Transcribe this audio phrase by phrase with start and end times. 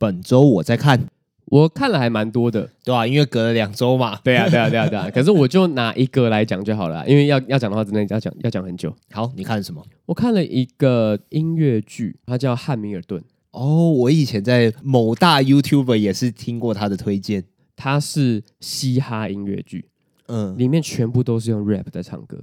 [0.00, 1.06] 本周我在看，
[1.44, 4.18] 我看了还蛮多的，对啊，因为隔了两周嘛。
[4.24, 5.10] 对啊，对啊，对啊，对啊。
[5.12, 8.90] 可是我就拿一个来讲就好了，因为要要讲的话，真的要讲要讲很久。
[9.10, 9.84] 好，你看什么？
[10.06, 13.20] 我看了一个音乐剧，它叫《汉密尔顿》。
[13.50, 17.44] 哦，我以前在某大 YouTuber 也是听过他的推荐。
[17.76, 19.86] 它是嘻哈音乐剧，
[20.26, 22.38] 嗯，里面全部都是用 rap 在唱歌。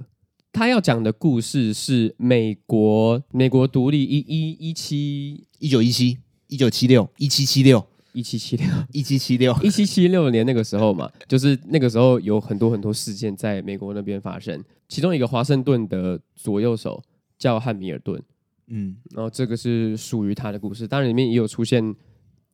[0.52, 6.18] 他要讲的故事是美国美国独立一一一七一九一七
[6.48, 7.86] 一九七六一七七六。
[8.12, 8.66] 一七七六。
[8.92, 9.56] 一七七六。
[9.62, 17.02] 一七七六年那个时候嘛，就是那个时候有很多很多事件在美国那边发生，其中一个华盛顿的左右手
[17.38, 18.20] 叫汉密尔顿，
[18.66, 21.94] 嗯，然后这个是属于他的故事，当然里面也有出现。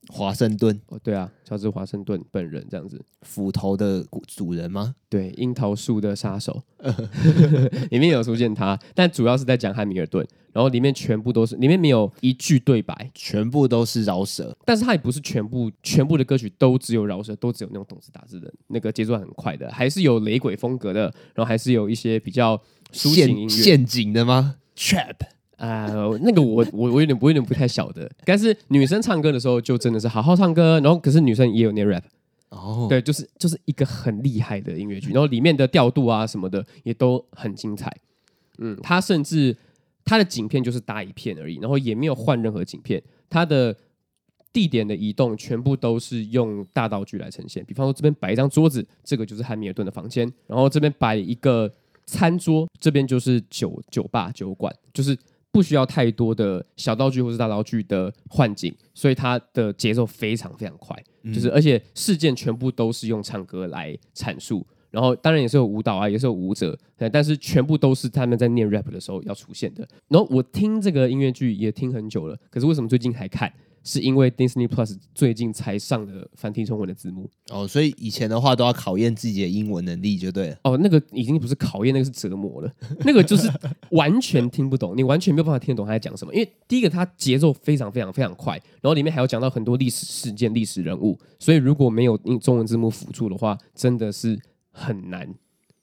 [0.09, 0.81] 华盛顿。
[0.89, 4.95] 哦，对啊，乔治华盛顿本人这样子，斧头的主人吗？
[5.09, 6.63] 对，樱桃树的杀手，
[7.91, 21.03] 里面有出现他，但主要是在讲汉密尔顿，然后里面全部都是，里面没有一句对白，全部都是饶舌，但是他也不是全部，全部的歌曲都只有饶舌，都只有那种动词打字的那个节奏很快的，还是有雷鬼风格的，
[21.35, 22.61] 然后还是有一些比较
[22.93, 23.49] 抒情音乐。
[23.49, 25.17] 陷阱的吗？Trap。
[25.65, 32.03] 啊、呃，那个我我我有点我有点不太晓得，但是女生唱歌的时候就真的是好好唱歌，然后可是女生也有念 rap，
[32.51, 37.91] 哦，对，就是就是一个很厉害的音乐剧，然后里面的调度啊什么的也都很精彩，
[38.59, 39.57] 嗯，它甚至
[40.05, 43.75] 它的景片就是搭一片而已，然后也没有换任何景片，它的
[44.53, 51.73] 地点的移动全部都是用大道具来呈现，比方说这边摆一张桌子，这个就是汉密尔顿的房间，然后这边摆一个
[52.05, 55.17] 餐桌，这边就是酒酒吧酒馆，就是。
[55.55, 66.77] 不需要太多的小道具或是大道具的换景，所以它的节奏非常非常快，嗯、就是而且事件全部都是用唱歌来阐述，然后当然也是有舞蹈啊，也是有舞者，
[67.13, 69.87] 但是全部都是他们在念 rap 的时候要出现的。
[70.09, 73.53] 然后我听这个音乐剧也听很久了，可是为什么最近还看？
[73.85, 80.57] 是因为 Disney Plus 最近才上的繁体中文的字幕哦，所以以前的话都要考验自己的英文能力就对了。
[80.65, 82.73] 哦，那个已经不是考验，那个是折磨了。
[83.05, 83.47] 那个就是
[83.91, 86.35] 完全听不懂，你完全没有办法听得懂他在讲什么。
[86.35, 94.41] 因为第一个，它节奏非常非常非常快，然后里面还有讲到很多历史事件、历史人物，所以如果没有用中文字幕辅助的话，真的是
[94.71, 95.29] 很难，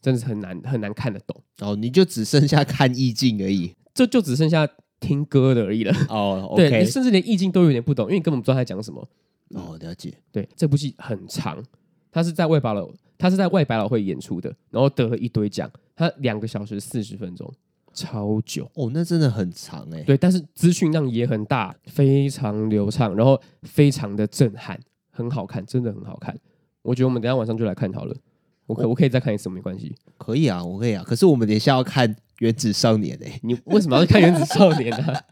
[0.01, 1.39] 真的是很难很难看得懂。
[1.59, 4.67] 哦，你就只剩下看意境而已，这就只剩下。
[5.01, 6.55] 听歌的而已了哦，oh.
[6.57, 9.05] 对，你甚至连意境都有点不懂，因为你根本不知道他在讲什么。
[9.49, 10.13] 哦，oh, 了解。
[10.31, 11.61] 对，这部戏很长，
[12.09, 17.51] 他是在外百老，他是在外百老汇演出的，然后得了一堆奖，他两个小时四十分钟，
[17.93, 20.03] 超久哦，oh, 那真的很长哎。
[20.03, 24.79] 对，但是资讯量也很大，非常流畅，然后非常的震撼，
[25.09, 26.33] 很好看，真的很好看。
[26.83, 28.15] 我觉得我们等一下晚上就来看好了。
[28.67, 28.91] 我可、oh.
[28.91, 29.93] 我可以再看一次，没关系。
[30.17, 31.03] 可以啊，我可以啊。
[31.05, 32.15] 可是我们等一下要看。
[32.41, 35.23] 原子少年哎、欸，你为什么要看原子少年呢、啊？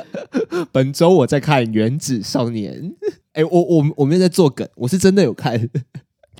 [0.70, 2.92] 本周我在看原子少年，
[3.32, 5.58] 哎、欸，我我我没有在做梗，我是真的有看，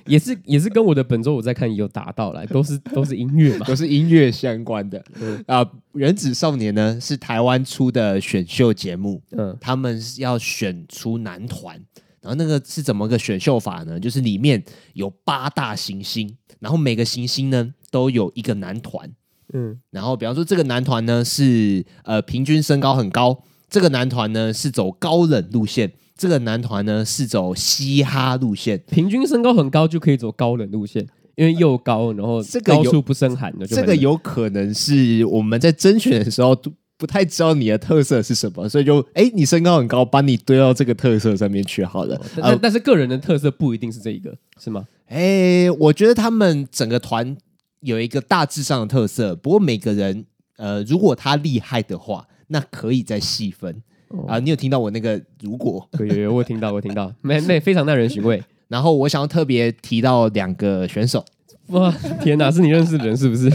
[0.05, 4.99] 也是也是跟我的本周我在看有达到来，都是都是音乐嘛，都是音乐相关的。
[4.99, 11.75] 啊、嗯啊，原子少年呢是台湾出的选秀节目，嗯，他们要选出男团，
[12.21, 13.99] 然后那个是怎么个选秀法呢？
[13.99, 19.11] 就是里面有八大行星，然后每个行星呢都有一个男团。
[19.53, 28.81] 嗯，然后比方说这个男团呢是呃平均身高很高，这个男团呢是走高冷路线，这个男团呢是走嘻哈路线。
[28.89, 33.65] 平均身高很高就可以走高冷路线，因为又高，然后这个高处不胜寒的。
[33.67, 42.19] 这个有可能是我们在甄选的时候都不太知道你的特色是什么，所以就哎你身高很高，把你堆到这个特色上面去好了。
[42.35, 44.85] 但、呃、但是个人的特色不一定是这一个，是吗？
[45.07, 47.35] 哎，我觉得他们整个团。
[47.81, 50.25] 有一个大致上的特色，不过每个人，
[50.57, 53.71] 呃，如果他厉害的话，那可以再细分
[54.09, 54.39] 啊、哦呃。
[54.39, 55.87] 你有听到我那个如果？
[55.99, 58.41] 有有有，我听到我听到， 没没非常耐人寻味。
[58.67, 61.25] 然后我想要特别提到两个选手。
[61.67, 63.49] 哇，天哪，是你认识的人是不是？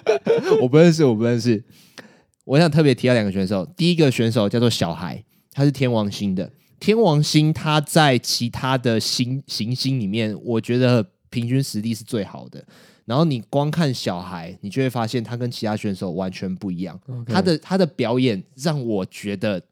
[0.60, 1.62] 我不认识，我不认识。
[2.44, 6.50] 我想特别提到两个选手，第一个选手叫做小孩，他是天王星的。
[6.78, 12.62] 天王星他在其他的星行星里面，我觉得平均实力是最好的。
[13.06, 16.98] 然后你光看小孩，你就会发现他跟其他选手完全不一样。
[17.26, 19.62] 他的他的表演让我觉得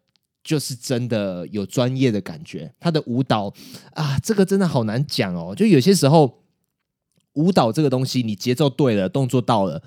[0.45, 2.71] 就是真的有专业的感觉。
[2.79, 3.53] 他的舞蹈
[3.95, 5.55] 啊，这个真的好难讲哦。
[5.55, 6.43] 就有些时候
[7.35, 9.83] 舞蹈这个东西，你节奏对了，动作到了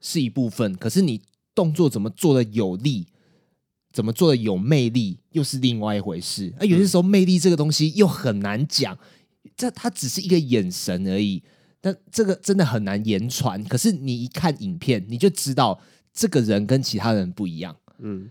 [0.00, 1.20] 是一部分，可是你
[1.54, 3.06] 动作怎么做的有力，
[3.92, 6.52] 怎么做的有魅力，又是另外一回事。
[6.58, 8.98] 啊有些时候魅力这个东西又很难讲，
[9.56, 11.44] 这它只是一个眼神而已。
[11.82, 15.78] 但这个真的很难言传，可是你一看影片，你就知道
[16.14, 17.76] 这个人跟其他人不一样。
[17.98, 18.30] 嗯，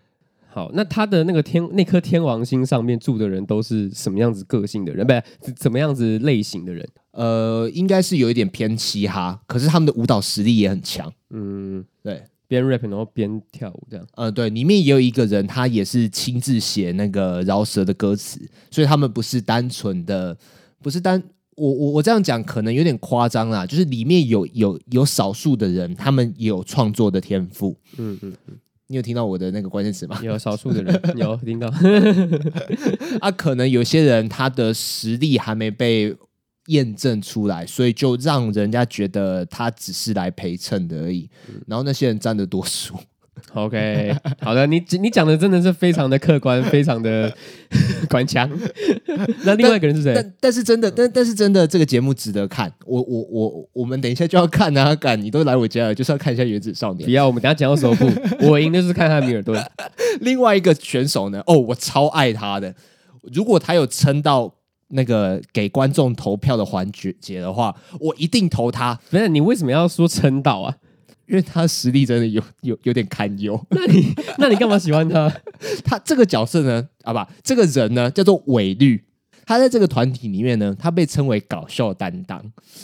[0.49, 5.05] 好，那他的那个天那颗天王星上面住的人都是什么样子个性的人？
[5.05, 5.13] 不
[5.45, 6.87] 是怎么样子类型的人？
[7.11, 11.11] 呃，应该是有一点偏嘻哈，可是他们的舞蹈实力也很强。
[11.31, 14.07] 嗯，对，边 rap 然后边跳舞这样。
[14.15, 18.39] 呃，对，里面也有一个人，他也是亲自写那个饶舌的歌词，
[18.69, 20.37] 所以他们不是单纯的，
[20.81, 21.21] 不是单
[21.55, 27.77] 我我我这样讲可能有点夸张啦，就是里面有有有少数的人，他们也有创作的天赋。
[27.97, 28.57] 嗯嗯嗯，
[28.87, 30.19] 你有听到我的那个关键词吗？
[30.23, 31.67] 有少数的人有听到，
[33.21, 36.15] 啊，可能有些人他的实力还没被。
[36.67, 41.27] 验证出来，所以就让人家觉得他只是来陪衬的而已。
[41.65, 42.93] 然后那些人占的多数。
[43.53, 47.33] OK，好的，你你讲的真的是非常的客观，非常的
[48.09, 48.49] 官腔。
[49.43, 50.13] 那另外一个人是谁？
[50.13, 52.71] 但但是真的，但但是真的，这个节目值得看。
[52.85, 54.93] 我我我我们等一下就要看啊！
[54.95, 57.01] 敢，你都来我家了，就是要看一下《原子少年》。
[57.05, 58.09] 不要，我们等下讲到首部，
[58.47, 59.61] 我赢的是看汉密尔顿。
[60.19, 61.41] 另外一个选手呢？
[61.47, 62.75] 哦，我超爱他的。
[63.33, 64.53] 如果他有撑到。
[64.93, 68.99] 那个给观众投票的环节的话，我一定投他。
[69.09, 70.75] 不是你为什么要说撑到啊？
[71.31, 73.59] 因为他实力真的有 有有点堪忧。
[73.71, 75.33] 那你那你干嘛喜欢他？
[75.83, 76.85] 他这个角色呢？
[77.03, 79.01] 啊不，这个人呢叫做韦律。
[79.43, 82.41] 他在这个团体里面呢，他被称为搞笑担当。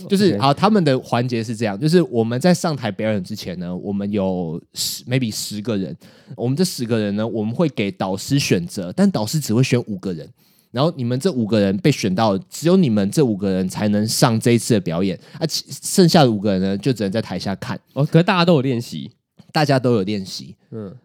[0.09, 5.95] 就是啊，他们的环节是这样：就是我们在上台表演之前呢，我们有十 maybe 十个人。
[6.35, 10.27] 我们这十个人呢，我们会给导师选择，但导师只会选五个人。
[10.71, 17.79] 然后你们这五个人被选到，只有你们这五个人才能上这一次的表演，啊，剩下的五个人呢，就只能在台下看。
[17.93, 19.11] 哦，可是大家都有练习，
[19.51, 20.95] 大家都有练习，嗯。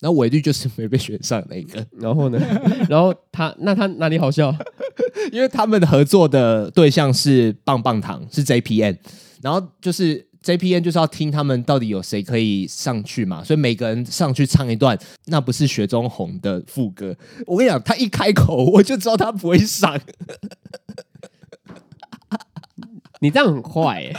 [0.00, 1.86] 然后韦律就是没被选上那个。
[1.98, 2.40] 然后呢？
[2.88, 4.50] 然后他那他哪里好笑？
[5.30, 8.96] 因为他们的合作的对象是棒棒糖，是 JPN，
[9.42, 10.29] 然后就是。
[10.42, 17.14] JPN 就是要听他们到底有谁可以上去嘛，所以每个人上去唱一段，那不是雪中红的副歌。
[17.46, 20.00] 我跟你讲，他一开口我就知道他不会上。
[23.20, 24.16] 你这样很坏欸。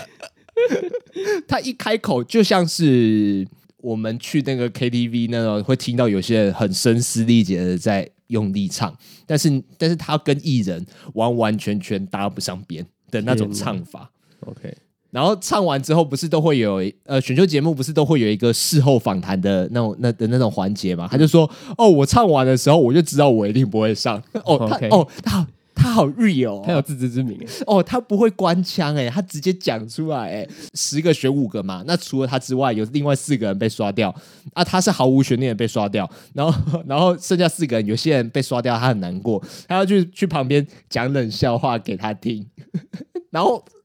[1.47, 3.47] 他一开口就像是
[3.77, 8.95] 我们去那个 KTV 那种，会听到有些人很声嘶力竭的在用力唱，
[9.25, 10.85] 但是但是他跟艺人
[11.15, 14.11] 完完全全搭不上边的那种唱法。
[14.41, 14.71] OK。
[15.11, 21.07] 然后唱完之后，不是都会有呃选秀节目，不是都会有一个事后访谈的那种那的那种环节嘛？
[21.11, 24.21] 他就说：“哦，我唱完的时候，我就知道我一定不会上。
[24.45, 25.45] 哦，他.哦，他好
[25.81, 27.39] 他好 real，他有自知之明。
[27.65, 31.83] 哦，他不会官腔哎，他直接讲出来哎，十个选五个嘛。
[31.87, 34.13] 那除了他之外，有另外四个人被刷掉
[34.53, 36.09] 啊，他是毫无悬念的被刷掉。
[36.33, 36.53] 然后
[36.85, 42.45] 然后剩下四个人，有些人被刷掉，他很难过，他要去去旁边讲冷笑话给他听，
[43.31, 43.63] 然后。”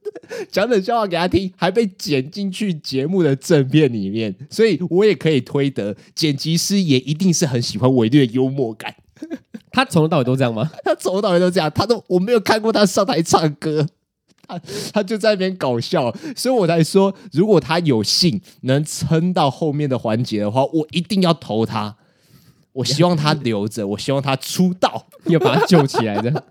[0.50, 8.94] 讲冷笑话给他听，还被剪进去节目的正片里面，所以我也可以推得，剪辑师也一定是很喜欢韦律的幽默感。
[9.72, 10.70] 他从头到尾都这样吗？
[10.84, 13.86] 他从头到尾都这样，他都我没有看过他上台唱歌，
[14.46, 14.60] 他
[14.92, 21.96] 他就在那边搞笑，所以我才说，如果他有幸能撑到后面的环节的话，我一定要投他。
[22.72, 26.44] 我希望他留着， 我希望他出道，要把他救起来的。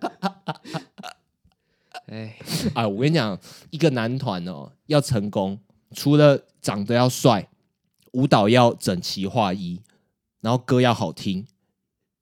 [2.07, 2.35] 哎，
[2.73, 3.37] 啊，我跟你讲，
[3.69, 5.59] 一个男团哦，要成功，
[5.93, 7.47] 除了长得要帅，
[8.13, 9.79] 舞蹈要整齐划一，
[10.41, 11.45] 然后歌要好听，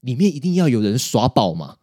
[0.04, 1.76] 里面一定要有人耍宝嘛，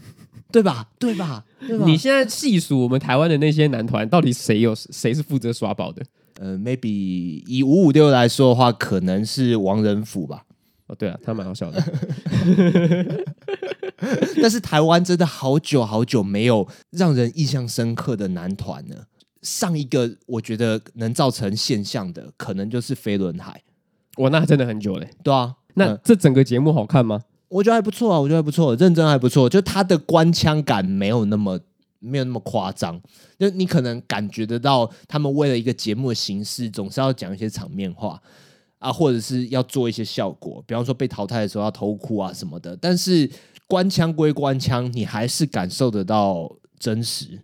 [0.52, 0.88] 对吧？
[0.98, 1.44] 对吧？
[1.60, 1.86] 对吧？
[1.86, 6.04] 你现在细数我们台湾的那些男团，到底谁有谁是负责耍宝的？
[6.38, 10.42] 呃，maybe 以五五六来说的话，可能是王仁甫吧。
[10.86, 11.82] 哦，对啊，他蛮好笑的。
[14.40, 19.06] 但是台湾真的好久好久没有让人印象深刻的男团了。
[19.42, 23.62] 上一个我觉得能造成现象的，可能就是飞轮海。
[24.18, 25.08] 哇，那真的很久嘞。
[25.24, 27.22] 对啊，那这整个节目好看吗？
[27.48, 29.48] 我觉得还不错啊，我觉得还不错，认真还不错。
[29.48, 31.58] 就他的官腔感没有那么
[31.98, 33.00] 没有那么夸张，
[33.38, 38.20] 就你可能感觉得到，他们为了一个节目的形式，总是要讲一些场面话。
[38.78, 42.76] 啊，或者是要做一些效果，比方说被淘汰的时候要偷哭啊什么的。
[42.76, 43.28] 但是
[43.66, 47.40] 官腔归官腔，你还是感受得到真实。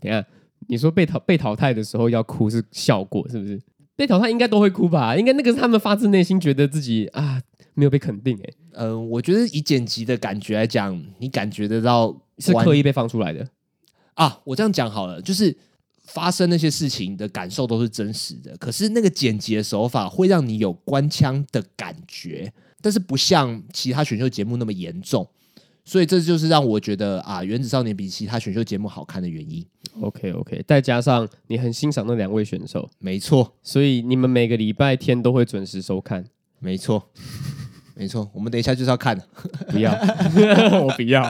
[0.00, 0.24] 你看，
[0.66, 3.60] 你说被淘被淘汰的时候要哭是效果，是不是？
[3.94, 5.14] 被淘汰应该都会哭吧？
[5.14, 7.40] 应该那个是他们发自内心觉得自己啊
[7.78, 8.36] 没有被肯定。
[8.42, 13.48] 哎，嗯，我觉得以剪辑的感觉来讲，你感觉得到是刻意被放出来的
[14.14, 14.40] 啊。
[14.44, 15.56] 我这样讲好了，就是。
[16.10, 25.28] 发生那些事情的感受都是真实的，可是那个剪辑的手法会让你有官腔的感觉，但是不像其他选秀节目那么严重，
[25.84, 29.62] 所以这就是让我觉得啊，《原子少年》比其他选秀节目好看的原因。
[30.00, 36.24] OK OK，再加上你很欣赏那两位选手，没错，所以你们每个礼拜天都会准时收看，
[36.58, 37.10] 没错。
[37.98, 39.20] 没错，我们等一下就是要看，
[39.70, 39.90] 不要，
[40.80, 41.20] 我不要。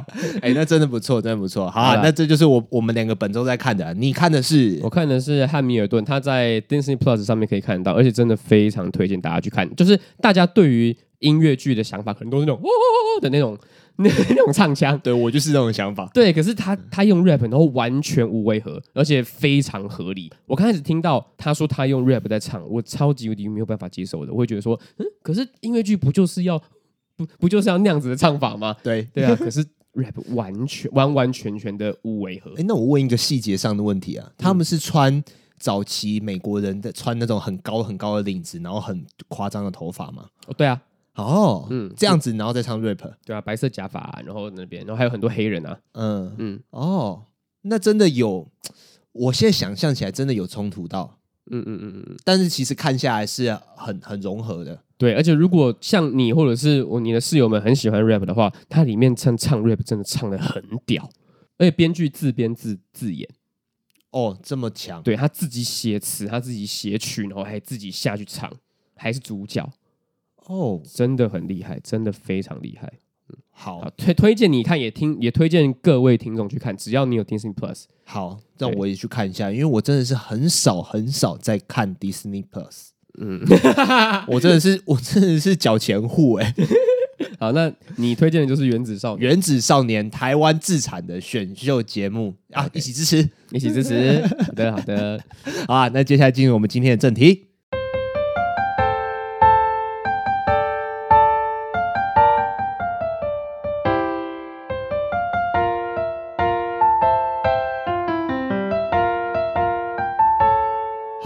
[0.43, 1.71] 哎、欸，那真的不错，真的不错。
[1.71, 3.93] 好、啊，好那这就是我我们两个本周在看的、啊。
[3.97, 4.79] 你看的是？
[4.83, 9.75] 我看的是《汉密尔顿》，他在 Disney Plus 上面可以看到，而且真的非常推荐大家去看。
[9.77, 13.57] 就是大家对于音乐剧的想法，可能都是那种哦哦哦的那种。
[14.01, 16.09] 那 那种唱腔，对我就是这种想法。
[16.15, 20.33] 对，可是他他用 rap，然后完全无违和，而且非常合理。
[20.47, 24.33] 我刚开始听到他说他用 rap 在唱，我超级无敌没有办法接受的。
[24.33, 26.57] 我会觉得说，嗯，可是音乐剧不就是要
[27.17, 28.77] 不不就是要那样子的唱法吗？
[28.85, 29.65] 对对啊，可是
[29.95, 32.53] rap 完全完完全全的无违和。
[32.53, 35.21] 哎，那我问一个细节上的问题啊，他们是穿
[35.59, 40.27] 早期美国人的穿那种很高很高的领子，然后很夸张的头发吗？
[40.47, 40.81] 哦，对啊。
[41.19, 47.25] 哦，嗯，这样子，然后再唱 rap，对啊，白色假发，然后那边，然后还有很多黑人啊，嗯嗯，嗯哦，
[47.63, 48.49] 那真的有，
[49.11, 51.19] 我现在想象起来真的有冲突到，
[51.51, 61.11] 嗯嗯嗯嗯，但是其实看下来是很很融合的，对，而且如果像你或者是我你的室友们很喜欢 rap 的话，它里面唱唱 rap 真的唱的很屌，
[61.59, 63.29] 而且编剧自编自自演，
[64.13, 68.53] 哦，这么强，对，他自己写词，他自己写曲，然后还自己下去唱，
[68.95, 69.69] 还是主角。
[70.49, 72.91] 哦，oh, 真的很厉害，真的非常厉害。
[73.29, 76.75] 嗯，好，好，推推荐你看，也听，也推荐各位听众去看。
[76.77, 82.89] 只要你有 Disney Plus，好，让我也去看一下，因为我真的是很少很少在看 Disney Plus。
[83.21, 83.43] 嗯，
[84.29, 86.55] 我真的是我真的是缴钱户哎。
[87.39, 94.23] 好，那你推荐的就是《原子少年》，《原子少年》台湾自产的选秀节目啊.一起支持，一起支持。
[94.47, 95.21] 好的，好的，
[95.67, 95.89] 好啊。
[95.89, 97.47] 那接下来进入我们今天的正题。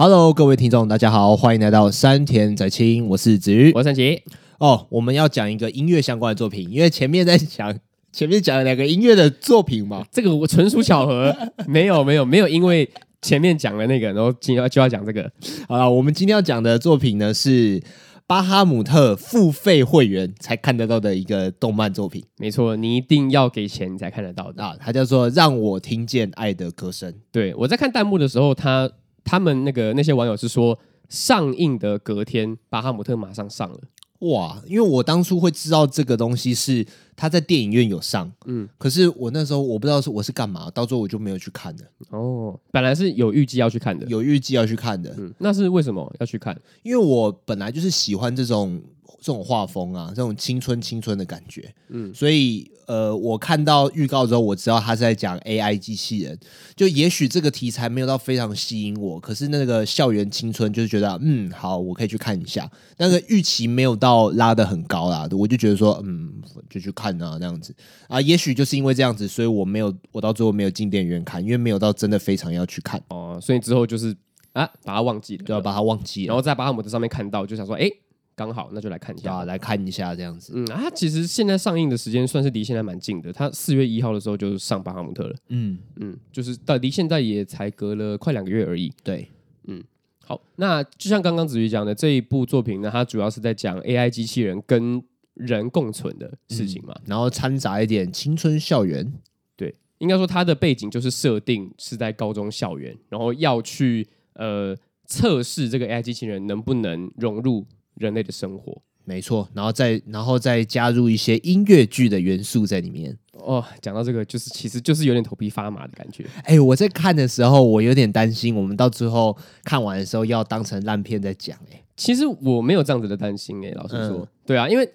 [0.05, 4.21] Hello，各位听众，大家好，欢迎来到山田仔清，我是子瑜，我是三奇。
[4.59, 7.73] 哦，我们要讲一个音乐相关的作品，因为前面在讲，
[8.11, 11.33] 前面讲了两个音乐的作品嘛，这个我纯属巧合，
[11.69, 12.89] 没有没有没有，因为
[13.21, 15.31] 前面讲了那个，然后今天就要讲这个。
[15.69, 17.81] 好了，我们今天要讲的作品呢是
[18.27, 27.09] 巴哈姆特付费会员才看得到的一个动漫作品，没错，你一定要给钱才看得到的啊，它叫做《让我听见爱的歌声》。
[27.31, 28.91] 对，我在看弹幕的时候，他。
[29.23, 30.77] 他们那个那些网友是说，
[31.09, 33.79] 上映的隔天，巴哈姆特马上上了。
[34.19, 34.61] 哇！
[34.65, 41.81] 因为我当初会知道这个东西是他在电影院有上，嗯，可是我那时候我不知道是我是干嘛，到最后我就没有去看了。
[42.11, 45.13] 哦，本来是有预计要去看的，有预计要去看的。
[45.17, 46.57] 嗯，那是为什么要去看？
[46.83, 48.81] 因为我本来就是喜欢这种
[49.23, 51.73] 这种画风啊，这种青春青春的感觉。
[51.87, 52.69] 嗯，所以。
[52.85, 56.37] 呃，我看到预告之后，我知道他是在讲 AI 机器人。
[56.75, 62.69] 就也许这个题材没有到非常吸引我，可是那个校园青春就是觉得，嗯，好，我可以去看一下。
[62.97, 66.29] 那个预期没有到拉得很高啦，我就觉得说，嗯，
[66.69, 67.73] 就去看啊，那样子
[68.09, 68.19] 啊。
[68.19, 73.39] 也许就是因为这样子，所以我没有，我到最后没有进电影院看，因为没有到真的非常要去看哦。
[73.41, 74.13] 所以之后就是
[74.51, 77.89] 啊，把它忘记了，就要把它忘记了，然后在巴哈姆特上面看到，就想说，哎。
[78.35, 80.53] 刚好，那就来看一下，啊，来看一下这样子。
[80.55, 85.35] 嗯啊，其实现在上映的时间算是离现在蛮近的，它四月一号的时候就上巴哈姆特了。
[85.49, 88.91] 嗯嗯，就是到离现在也才隔了快两个月而已。
[89.03, 89.29] 对，
[89.65, 89.83] 嗯，
[90.25, 95.03] 好，那就像刚刚子瑜讲的这一部作品呢，它主要是在讲 AI 机器人跟
[95.35, 99.13] 人共存的事情嘛，嗯，然后掺杂一点青春校园。
[99.55, 104.75] 对，应该说它的背景就是设定是在高中校园，然后要去呃
[105.05, 107.63] 测试这个 AI 机器人能不能融入。
[107.95, 113.17] 人类的生活，没错，然后再然后再加入一些音乐剧的元素在里面。
[113.33, 116.25] 哦，讲到这个，就是其实就是有点头皮发麻的感觉。
[116.43, 121.57] 哎，我在看的时候，我有点担心，我们到最后看完的时候要当成烂片在讲。
[121.71, 123.63] 哎，其实我没有这样子的担心。
[123.65, 124.89] 哎，老实说，嗯、对啊，因为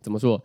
[0.00, 0.42] 怎么说，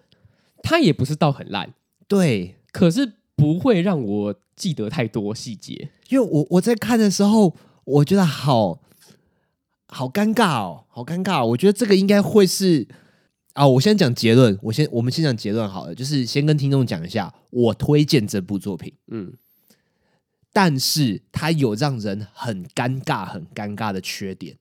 [0.61, 1.73] 它也不是到很烂，
[2.07, 5.89] 对，可是不会让我记得太多细节。
[6.09, 8.81] 因为我我在看的时候，我觉得好。
[9.95, 11.47] 好尴尬哦，好尴尬哦！
[11.47, 12.85] 我觉得这个应该会是
[13.53, 19.31] 啊，我先讲结论，我先我们先讲结论好了，就是先跟听众讲一下，我推荐这部作品，嗯，
[20.51, 24.57] 但是它有让人很尴尬、很尴尬的缺点，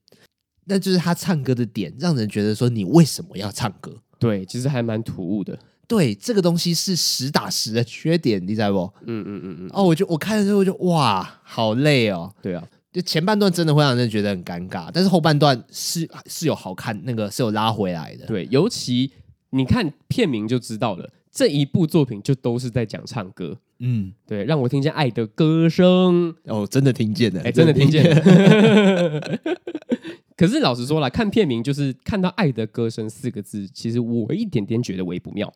[0.66, 3.92] 那就是他唱歌的点，让人觉得说你为什么要唱歌？
[4.20, 5.58] 对，其实还蛮突兀的。
[5.88, 8.78] 对，这个东西是实打实的缺点，你知道不？
[9.04, 9.70] 嗯嗯嗯嗯。
[9.72, 12.32] 哦，我就我看的时候我就哇，好累哦。
[12.40, 12.64] 对啊。
[12.94, 18.24] 就前半段真的会让人觉得很尴尬，但是后半段是是有好看，那个是有拉回来的。
[18.26, 19.10] 对，尤其
[19.50, 23.58] 你看片名就知道了，这一部作品就都是在讲唱歌。
[23.80, 26.32] 嗯，对，让我听见爱的歌声。
[26.44, 29.40] 哦，真的听见了，哎，真的听见了。
[30.36, 35.52] 可是老实说了，看片名就是看到“爱的歌声”四个字，其实我一点点觉得微不妙。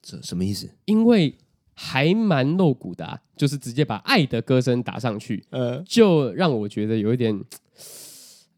[0.00, 0.70] 这什么意思？
[0.84, 1.34] 因为
[1.80, 7.40] 还蛮露骨的、啊，就是直接把“爱的歌声”打上去，呃，就让我觉得有一点，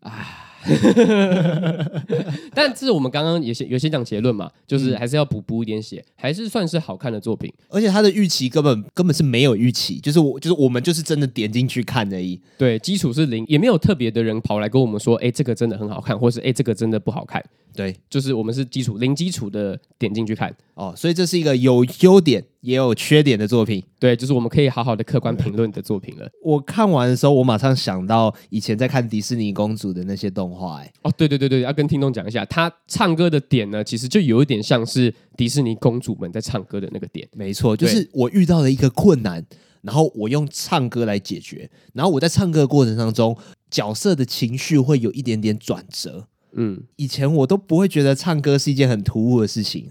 [0.01, 0.47] 啊。
[2.53, 7.51] 但是我们刚刚也先有先讲结论嘛，就是还是要补补一点血，还是算是好看的作品。
[7.71, 12.39] 而且他的预期根本根本是没有预期，就是我就是我们就是真的点进去看而已。
[12.59, 17.43] 对，基础是零，也没有特别的人跑来跟我们说，哎，这个真的很好看，或是哎，这个真的不好看。
[17.75, 23.83] 对，就是我们是基础零基础的点进去看哦，所以这是一个有优点也有缺点的作品。
[23.99, 26.29] 对，就是我们可以好好的客观评论的作品了。
[26.43, 30.81] 我看完的时候，我马上想到以前在看迪士尼公主的那些动画。
[30.81, 37.29] 哎，哦，对对对对，要跟听众讲一下，他唱歌的点呢，其实就有一点像是迪士尼公主们在唱歌的那个点。
[37.33, 39.45] 没错，就是我遇到了一个困难，
[39.83, 43.37] 然后我用唱歌来解决，然后我在唱歌的过程当中，
[43.71, 46.27] 角色的情绪会有一点点转折。
[46.53, 49.91] 嗯，以前我都不会觉得唱歌是一件很突兀的事情。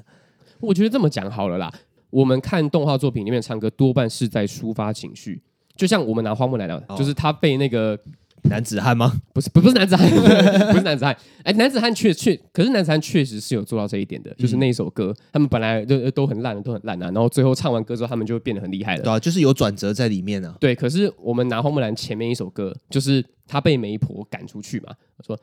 [0.60, 1.72] 我觉得这么讲好了啦，
[2.10, 5.42] 我们看动画作品里面唱歌，多半是在抒发情绪。
[5.76, 7.98] 就像我们拿花木兰来讲，就是他被那个
[8.44, 9.22] 男子汉吗？
[9.34, 10.10] 不是，不不是男子汉，
[10.72, 11.16] 不是男子汉。
[11.44, 14.34] 哎，男子汉确确，可是男子汉确实是有做到这一点的。
[14.34, 19.04] 就是那一首歌，他们本来都都很烂，都很烂啊，然后最后唱完歌之后，他们就会变得很厉害了。
[19.04, 20.54] 对啊，就是有转折在里面啊。
[20.60, 24.94] 对，可是我们拿花木兰前面一首歌，就是他被媒婆赶出去嘛，
[25.26, 25.40] 说。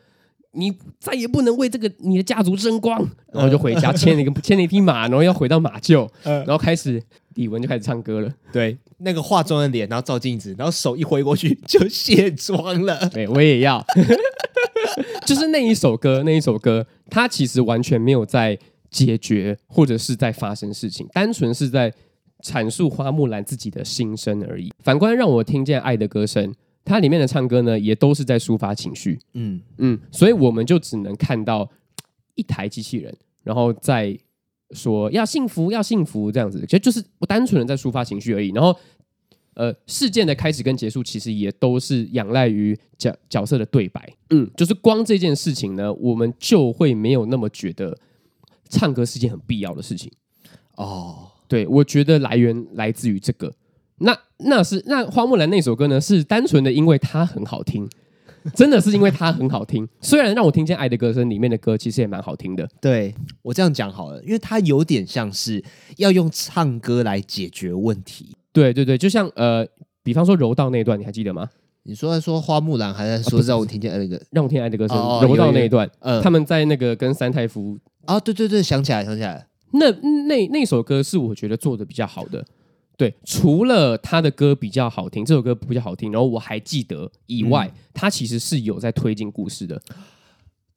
[0.56, 2.98] 你再也不能为这个你的家族争光，
[3.32, 7.02] 然后就回家 牵了一个牵了一匹马，然后要回到马厩，然后开始
[7.34, 8.32] 李玟就开始唱歌了。
[8.52, 13.08] 对，那个化妆的脸，然后照镜子，然后手一挥过去就卸妆了。
[13.10, 13.84] 对，我也要，
[15.26, 18.58] 就是那一首歌，那一首歌，它其实完全没有在
[18.90, 21.92] 解决或者是在发生事情，单纯是在
[22.42, 24.72] 阐述花木兰自己的心声而已。
[24.82, 26.54] 反观让我听见爱的歌声。
[26.86, 31.68] 它里面的唱歌呢，也都是在抒发情绪，嗯嗯，所以我们就只能看到
[32.36, 34.16] 一台机器人，然后在
[34.70, 38.50] 说要幸福，要幸福这样子，其实就是不单纯的在抒发情绪而已。
[38.52, 38.78] 然后，
[39.54, 47.98] 呃，事件的开始跟结束其实也都是仰赖于角角色的对白，嗯，就是光这件事情呢，我们就会没有那么觉得
[48.68, 50.12] 唱歌是件很必要的事情。
[50.76, 53.52] 哦，对，我觉得来源来自于这个。
[53.98, 56.00] 那那是那花木兰那首歌呢？
[56.00, 57.88] 是单纯的因为它很好听，
[58.54, 59.88] 真的是因为它很好听。
[60.00, 62.68] 虽然让我听见《爱的歌声》里面的歌其实也蛮好听的。
[62.80, 65.62] 对，我这样讲好了，因为它有点像是
[65.96, 68.36] 要用唱歌来解决问题。
[68.52, 69.66] 对对对，就像呃，
[70.02, 71.48] 比方说柔道那一段，你还记得吗？
[71.84, 75.88] 你说在说花木兰，还在说让我听见那个让我听爱的歌声柔道那一段？
[76.00, 79.90] 呃，他们在那个跟三太夫啊，对对对，想起来想起来，那
[80.26, 82.44] 那那首歌是我觉得做的比较好的。
[82.96, 89.80] 对，除了他的歌比较好听，这首歌比较好听，然后我还记得以外，嗯、他其实是有在推进故事的。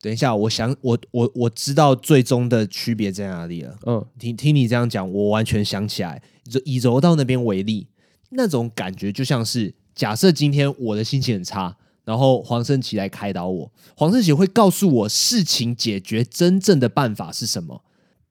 [0.02, 3.78] 等一下，我想，我我我知道最终的区别在哪里了。
[3.86, 6.22] 嗯，听听你这样讲，我完全想起来。
[6.66, 7.88] 以柔道那边为例，
[8.32, 17.84] 那种感觉就像是，假设今天我的心情很差，然后黄圣琪来开导我，黄圣琪会告诉我事情解决真正的办法是什么。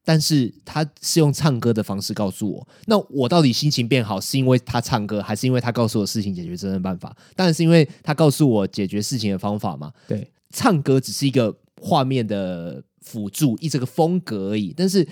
[0.08, 7.14] 但是他是用唱歌的方式告诉我，那我到底心情变好是因为他唱歌，还是因为他告诉我事情解决真正办法？
[7.36, 9.92] 当然是因为他告诉我解决事情的方法嘛。
[10.06, 14.72] 对，唱歌只是一个画面的辅助，一这个风格而已。
[14.74, 15.06] 但是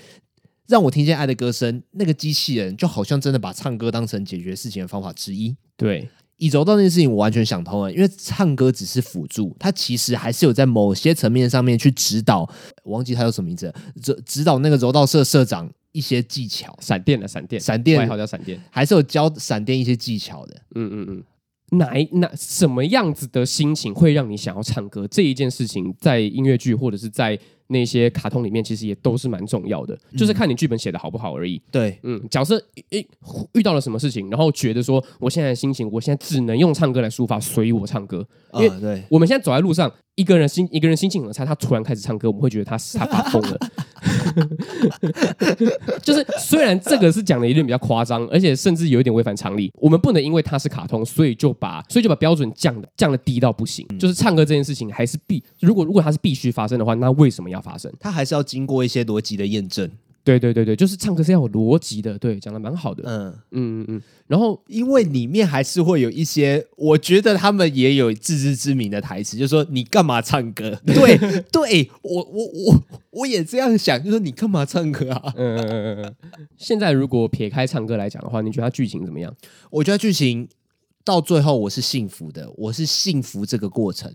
[0.65, 5.55] 让我听见爱的歌声，那个机器人就好像真的把唱歌当成解决事情的方法之一。
[5.75, 6.09] 对。
[6.37, 12.49] 以柔道那件事情，我完全想通了，因为唱歌只是辅助，他其实还是有在某些层面上面去指导。
[12.83, 16.77] 我忘记他叫什么名字，指指导那个柔道社社长一些技巧。
[16.81, 20.55] 闪电的闪电，闪电，外号叫闪电，还是有教闪电一些技巧的。
[20.75, 21.23] 嗯嗯嗯。
[21.77, 25.07] 哪一哪什么样子的心情会让你想要唱歌？
[25.07, 27.37] 这一件事情，在音乐剧或者是在。
[27.67, 31.61] 那些卡通里面其实也都是蛮重要的，就是看你剧本写的好不好而已。
[31.71, 33.05] 对，嗯，假设一
[33.53, 38.25] 遇到了什么事情，然后觉得说我现在的心情，我现在只能用唱歌来抒发，所以我唱歌。
[38.53, 43.57] 因为对，我们现在走在路上，一个人心一个人心情很差，他突然开始唱歌，我们会觉得他他发疯了。
[46.01, 53.85] 就是虽然这个是讲的有点比较夸张，而且甚至有一点违反常理，我们不能因为他是卡通，所以就把所以就把标准降的降的低到不行。
[53.89, 57.93] 嗯、就是唱歌这件事情还是必，如果如果它是必须发生的话，那为什么要发生？
[57.99, 59.87] 它还是要经过一些逻辑的验证。
[60.27, 63.03] 对对对对，就是唱歌是要有逻辑的，对，讲的蛮好的。
[63.05, 70.77] 嗯嗯嗯，然后因为里面还是会有一些，我觉得他们也有自知之明的台词，就是说你干嘛唱歌？
[70.85, 71.17] 对
[71.49, 75.31] 对，我我我我也这样想，就是说你干嘛唱歌啊？
[75.37, 76.15] 嗯嗯嗯嗯。
[76.57, 79.33] 现在如果撇开唱歌来讲的话，你觉得它剧情怎么样？
[79.71, 80.49] 我觉得剧情
[81.05, 84.13] 到最后我是幸福的，我是幸福这个过程。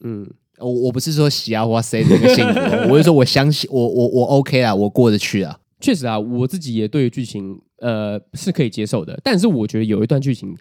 [0.00, 2.60] 嗯，我我不是说喜啊哇塞的那个幸福，
[2.92, 5.58] 我是说我相信我我我 OK 啊，我过得去啊。
[5.80, 10.56] 确实啊，我自己也对于剧情呃是可以接受的，但是我觉得有一段剧情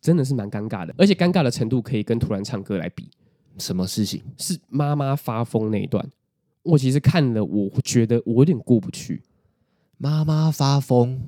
[0.00, 3.08] 真的是蛮尴尬的，而且尴尬的程度可以跟突然唱歌来比。
[3.58, 4.22] 什么事情？
[4.38, 6.08] 是妈妈发疯那一段，
[6.62, 9.22] 我其实看了，我觉得我有点过不去。
[9.98, 11.20] 妈妈发疯。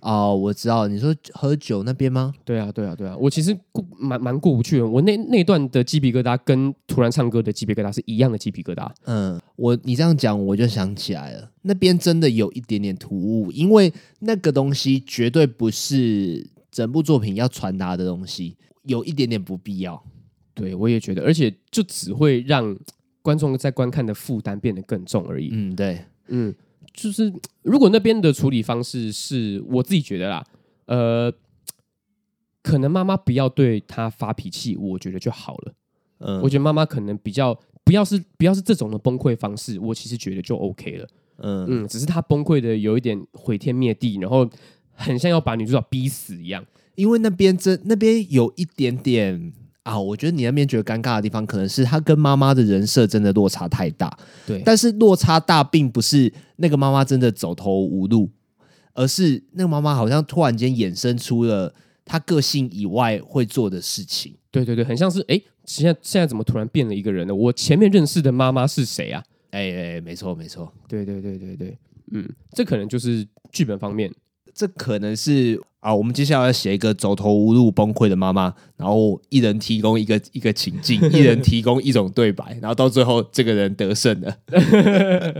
[0.00, 2.32] 哦，我知道，你说喝酒那边吗？
[2.44, 4.86] 对啊，对啊，对啊，我其实过蛮蛮过不去的。
[4.86, 8.90] 我那那段的鸡皮疙瘩跟突然唱歌的鸡皮疙瘩是一样的鸡皮疙瘩。
[9.04, 20.02] 嗯，我你这样讲，我就想起来了，那边真的有一点点突兀，因为那个东西绝对不是整部作品要传达的东西，有一点点不必要。
[20.54, 22.76] 对，我也觉得，而且就只会让
[23.22, 25.50] 观众在观看的负担变得更重而已。
[25.52, 26.54] 嗯，对，嗯。
[26.92, 30.44] 就是如果那边的处理方式是我自己觉得啦，
[30.86, 31.32] 呃，
[32.62, 35.74] 可能妈妈不要对他发脾气，我觉得就好了。
[36.18, 41.08] 嗯，我觉得妈妈可能比较不要是不要是这种的崩溃方式，我其实觉得就 OK 了。
[41.38, 44.48] 嗯嗯，只是他崩溃的有一点毁天灭地，然后
[44.92, 46.64] 很像要把女主角逼死一样，
[46.96, 49.52] 因为那边真那边有一点点。
[49.82, 54.14] 啊，我觉得你那边觉得尴尬的地方，可能是他跟妈妈的人设真的落差太大。
[54.46, 58.30] 对，但是落差大，并不是那个妈妈真的走投无路，
[58.92, 64.34] 而是那个妈妈好像突然间衍生出了她个性以外会做的事情。
[64.50, 67.34] 对对对，很像是哎，现在现在怎么突然变了一个人呢？
[67.34, 69.22] 我前面认识的妈妈是谁啊？
[69.50, 71.78] 哎哎，没错没错，对对对对对，
[72.12, 74.12] 嗯，这可能就是剧本方面。
[74.52, 84.36] 这可能是啊，我们接下来要写一个走投无路、崩溃的妈妈，然后一人提供一个一个情境，一人提供一种对白，然后到最后这个人得胜了，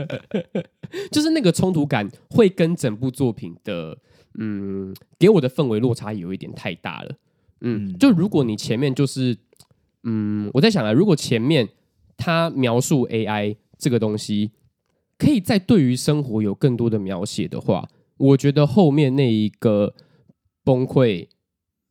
[1.13, 3.99] 就是那个冲突感会跟整部作品的
[4.39, 7.15] 嗯给我的氛围落差有一点太大了，
[7.61, 9.37] 嗯，就如果你前面就是
[10.05, 11.69] 嗯我在想啊，如果前面
[12.17, 14.53] 他描述 AI 这个东西，
[15.19, 17.89] 可以在对于生活有更多的描写的话。
[18.17, 19.95] 我觉得后面那一个
[20.65, 21.27] 崩溃，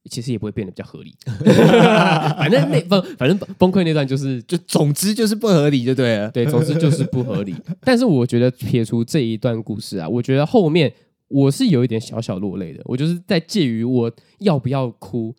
[0.09, 1.15] 其实也不会变得比较合理。
[2.37, 6.31] 反正那崩，反正崩溃那段就是，就总之就是不合理就对了。
[6.31, 7.55] 对，总之就是不合理。
[7.81, 10.93] 但是我觉得撇除这一段故事啊，我觉得后面
[11.27, 12.81] 我是有一点小小落泪的。
[12.85, 15.35] 我就是在介于我要不要哭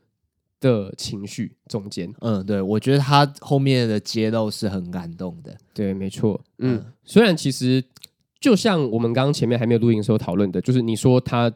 [0.60, 2.12] 的情绪中间。
[2.20, 5.56] 嗯，对，我觉得他后面的揭露是很感动的。
[5.72, 6.40] 对，没错。
[6.58, 7.84] 嗯，嗯虽然其实。
[8.40, 11.52] 就像我们刚刚前面还没有录音的时候讨论的，就是你说他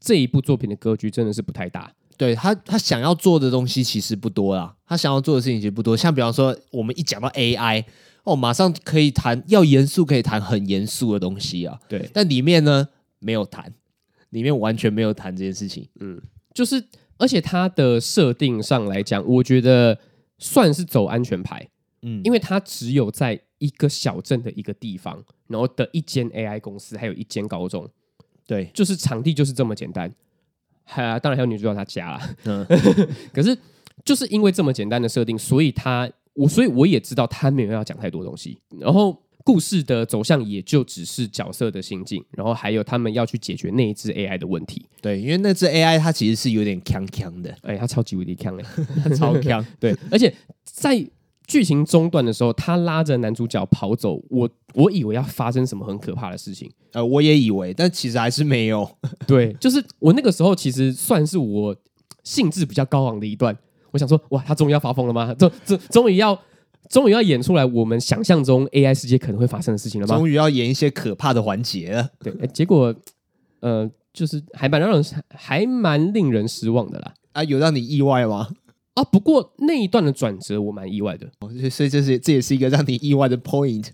[0.00, 5.96] 这一部作品的格局真的是不太大，对他他想要做的东西其实不多啦，他想要做的事情其实不多。
[5.96, 7.84] 像比方说，我们一讲到 AI，
[8.24, 12.08] 哦，马上可以谈要严肃可以谈很严肃的东西啊，对。
[12.12, 13.72] 但里面呢没有谈，
[14.30, 15.88] 里面完全没有谈这件事情。
[16.00, 16.20] 嗯，
[16.54, 16.82] 就是
[17.16, 19.98] 而且它的设定上来讲，我觉得
[20.38, 21.68] 算是走安全牌。
[22.02, 27.88] 嗯，因为它只有在一个小镇的一个地方，然后的一间 AI 公司，还有一间高中，
[28.48, 30.10] 对，就是场地就是这么简单。
[30.82, 32.34] 还、啊、当然还有女主角她家啦。
[32.46, 32.66] 嗯，
[33.30, 33.56] 可是
[34.06, 44.86] 就是因为这么简单的设定，所以她我所以我也知道她没有要讲太多东西，然后故事的走向也就只是角色的心境，然后还有他们要去解决那一只 AI 的问题。
[45.02, 48.64] 对，因为那只 AI 它其实是有点强强的，哎，它超级无敌强的，
[49.14, 49.62] 超强。
[49.78, 50.34] 对，而且
[50.64, 51.06] 在。
[51.48, 58.88] 剧情中断的时候，他拉着男主角跑走，我我以为要发生什么很可怕的事情，呃，我也以为，但其实还是没有。
[59.26, 61.74] 对，就是我那个时候其实算是我
[62.22, 63.56] 兴致比较高昂的一段，
[63.90, 65.34] 我想说，哇，他终于要发疯了吗？
[65.34, 66.38] 终终终于要
[66.90, 70.14] 终于要演出来我们想象中 AI 世界可能会发生的事情了吗？
[70.14, 72.10] 终于要演一些可怕的环节了。
[72.20, 72.94] 对，结果
[73.60, 77.14] 呃，就是还蛮让人还蛮令人失望的啦。
[77.32, 78.48] 啊，有让你意外吗？
[78.98, 83.88] 啊，不过那一段的转折我蛮意外的，哦所以这是这也是一个让你意外的 point。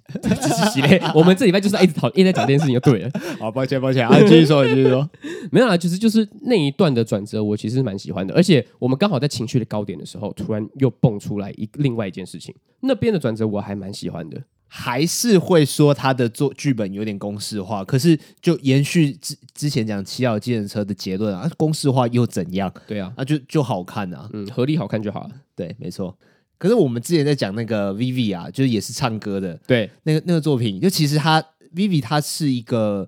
[1.15, 3.11] 我们这礼拜就是一直讨一直在讲这件事情就对了。
[3.39, 5.09] 好，抱歉抱歉啊，继续说继续说。
[5.53, 8.35] 没有啦，其实就是那一段的转折，我其实蛮喜欢的。
[8.35, 14.43] 而且我们刚好在情绪的高点的时候，突然又蹦出来一另外一件事情，那边的转折我还蛮喜欢的。
[14.77, 22.75] 还是会说他的做剧本有点公式化，可是就延续之之前讲七号计程车的结论啊，公式化又怎样？
[22.85, 25.31] 对啊，那就就好看啊，嗯，合理好看就好了。
[25.55, 26.19] 对，没错。
[26.59, 31.41] 可是我们之前在讲那个 Vivi 啊，就是也是唱歌的，对，那个那个作品，就其实他
[31.73, 33.07] Vivi 他是一个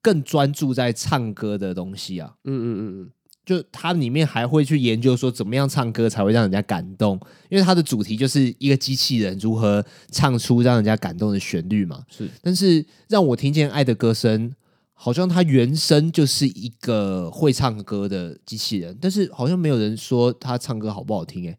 [0.00, 3.10] 更专注在唱歌的东西啊，嗯嗯嗯嗯。
[3.52, 12.02] 就它里面还会去研究说怎么样唱歌才会让人家感动，因为它的主题就是一个机器人如何唱出让人家感动的旋律嘛。
[12.08, 14.54] 是，但是让我听见爱的歌声，
[14.94, 21.58] 好像它原声就是一个会唱歌的机器人，但是好像没有人说他唱歌好不好听诶。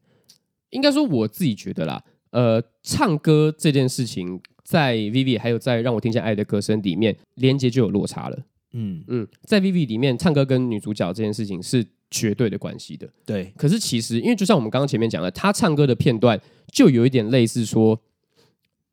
[0.72, 8.40] 应该说我自己觉得啦，呃，唱歌这件事情在 Vivi 还有在让我听见爱的歌声里面连接就有落差了。
[8.74, 13.10] 嗯嗯，在 Vivi 里面唱歌跟女主角这件事情是绝对的关系的。
[13.26, 16.40] 对，可是其实因为就像我们刚刚前面讲的，她唱歌的片段
[16.72, 18.02] 就有一点类似说，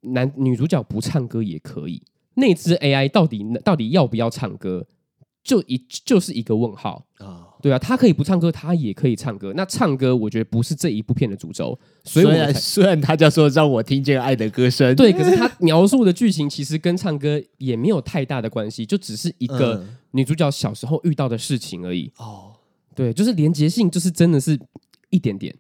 [0.03, 2.03] 男女主角不唱歌也可以。
[2.35, 4.87] 那只 AI 到底到底要不要唱歌，
[5.43, 7.49] 就一就是一个问号啊。
[7.61, 9.53] 哦对啊，他可以不唱歌，他也可以唱歌。
[9.55, 11.79] 那唱歌，我觉得不是这一部片的主轴。
[12.05, 22.11] 所以我，虽然虽然他叫做让我听见爱的歌声，对，可是他 描述的剧情其实跟唱歌也没有太大的关系，就只是一个女主角小时候遇到的事情而已。
[22.17, 22.57] 哦、嗯，
[22.95, 24.59] 对，就是连结性，就是真的是
[25.11, 25.55] 一点点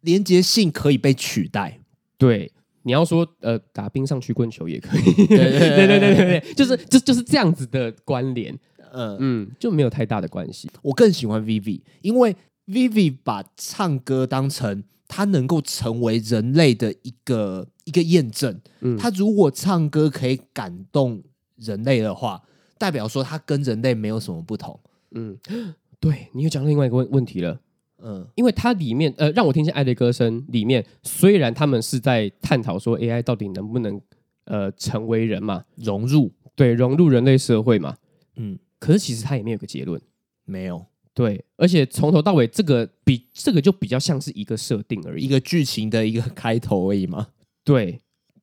[0.00, 1.78] 连结性可以被取代。
[2.16, 2.50] 对，
[2.84, 5.02] 你要说呃，打冰上曲棍球也可以。
[5.26, 8.58] 对对对对对对， 就是就就是这样子的关联。
[8.92, 10.70] 嗯嗯，就没有太大的关系。
[10.82, 12.34] 我更喜欢 Vivi，因为
[12.66, 18.60] Vivi 把唱歌当成他能够成为人类的一个一个验证。
[18.80, 21.22] 嗯，他如果唱歌可以感动
[21.56, 22.42] 人类的话，
[22.76, 24.78] 代表说他跟人类没有什么不同。
[25.12, 25.38] 嗯，
[25.98, 27.58] 对，你又讲到另外一个问问题了。
[28.00, 34.00] 嗯，因为它里面呃，让我听见爱的歌声里面，虽然他们是在探讨说 AI 到底能不能
[34.44, 37.96] 呃成为人嘛，融入，对，融入人类社会嘛。
[38.36, 38.56] 嗯。
[38.78, 40.00] 可是其实他也没有个结论，
[40.44, 47.28] 没有对，而且从头到尾这个比这个就比较像是一个设定而已，一个剧情的一个开头而已嘛。
[47.64, 48.00] 对，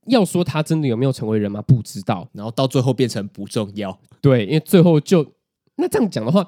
[0.07, 1.61] 要说他真的有没有成为人吗？
[1.61, 3.97] 不知道，然后到最后变成不重要。
[4.21, 5.25] 对，因为最后就
[5.75, 6.47] 那这样讲的话。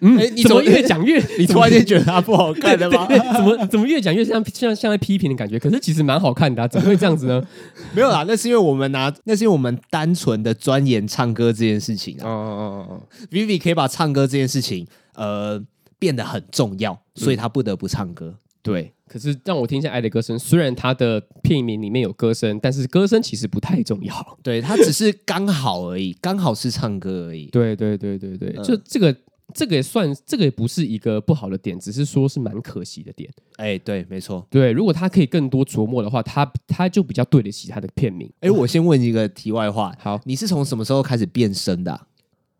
[0.00, 1.18] 嗯，你怎么越讲越？
[1.38, 3.06] 你突然间觉得他不好看的吗？
[3.34, 5.58] 怎么怎么越讲越像像像在批评的感觉？
[5.58, 7.42] 可是其实蛮好看的，啊，怎么会这样子呢？
[7.94, 12.24] 没有啦，那是因为我们拿，那是因为我们单纯的钻研唱歌这件事情啊。
[12.24, 15.60] 哦哦哦哦，Vivi 可以把唱歌这件事情呃
[15.98, 18.26] 变得很重要，所以他不得不唱歌。
[18.26, 24.38] 嗯、对，可是让我听一下爱的歌声，虽然他的片名里面有歌声，但是歌声其实不太重要。
[24.42, 27.46] 对，他只是刚好而已，刚好是唱歌而已。
[27.46, 29.14] 对对对对对，就这个。
[29.54, 33.32] 这个也算，这个也不是一个不好的点，只是说是蛮可惜的点。
[33.56, 38.30] 哎，对，没错，对，如果他可以更多琢磨的话，他他就比较对得起他的片名。
[38.40, 42.06] 哎，我先问一个题外话， 好，你是从什么时候开始变声的啊？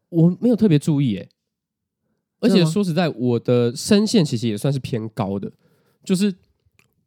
[0.09, 1.29] 我没有特别注意，哎，
[2.41, 5.53] 而且说实在，我的声线其实也算是偏高的，
[6.03, 6.35] 就是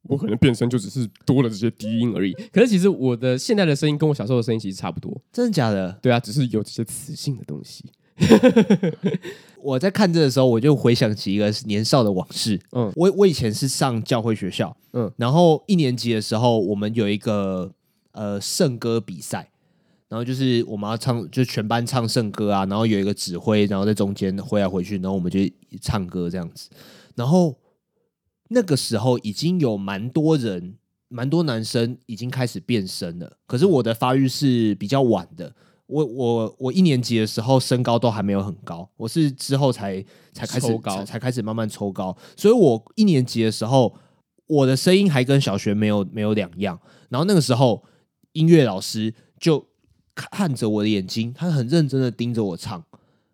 [0.03, 2.33] 我可能变声就只是多了这些低音而已。
[2.51, 5.91] 可是其实我的现在的声音跟我小时候的声音其实差不多，真的假的？
[6.03, 7.85] 对啊，只是有这些磁性的东西。
[9.61, 12.59] 我在看这的时候，我就回想起一个年少的往事。
[12.71, 17.71] 嗯，我我以前是上教会学校，嗯，然后一年级的时候，我们有一个
[18.13, 19.51] 呃圣歌比赛，
[20.09, 25.39] 然后就是我们要唱，就全班唱圣歌啊，然后有一个指挥，然后在中间挥来回去，然后我们就
[25.79, 26.69] 唱歌这样子。
[27.15, 27.55] 然后
[28.49, 30.75] 那个时候已经有蛮多人，
[31.07, 35.53] 蛮多男生已经开始变声了，可是我的发育是比较晚的。
[35.91, 40.01] 我我我一年级的时候身高都还没有很高，我是之后才
[40.31, 43.93] 才开始才才开始慢慢抽高，所以我一年级的时候
[44.47, 46.79] 我的声音还跟小学没有没有两样。
[47.09, 47.83] 然后那个时候
[48.31, 49.67] 音乐老师就
[50.15, 52.81] 看着我的眼睛，他很认真的盯着我唱，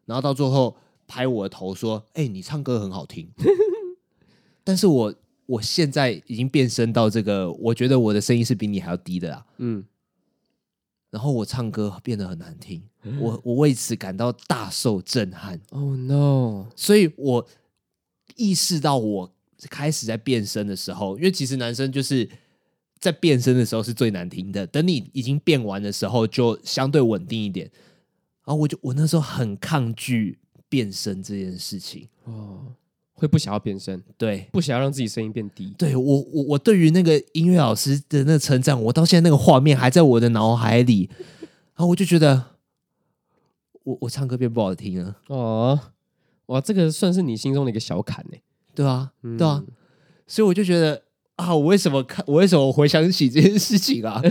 [0.06, 3.30] 然后到最后拍我的头说：“哎、欸，你唱歌很好听。
[4.65, 5.13] ”但是我
[5.46, 9.46] 我现在已经变身到这个，我觉得我的声音是比你还要低的啦。
[9.60, 9.86] 嗯。
[11.10, 12.84] 然后我唱歌变得很难听，
[13.20, 15.60] 我我为此感到大受震撼。
[15.70, 16.67] Oh no！
[16.76, 17.48] 所以我
[18.36, 19.34] 意识到我
[19.70, 22.30] 开始在变声的时候，因为其实男生就是
[23.00, 24.67] 在变声的时候是最难听的。
[24.67, 27.72] 等你已经变完的时候，就相对稳定一点。
[28.46, 32.10] 然后我就我那时候很抗拒变声这件事情。
[32.26, 32.34] 哦。
[32.34, 32.74] Oh.
[33.20, 35.74] 会不想要变声，对，不想要让自己声音变低。
[35.76, 41.10] 对我，我我对于那个音乐老师的那个称赞，我到现在那个画面还在我的脑海里，
[41.74, 42.44] 然后我就觉得，
[43.84, 45.16] 我我唱歌变不好听了。
[45.30, 45.80] 哦，
[46.46, 48.38] 哇，这个算是你心中的一个小坎呢？
[48.76, 49.64] 对啊，对啊，
[50.28, 51.02] 所以我就觉得
[51.38, 54.22] 啊，我为什么看，我为什么回想起这件事情啊？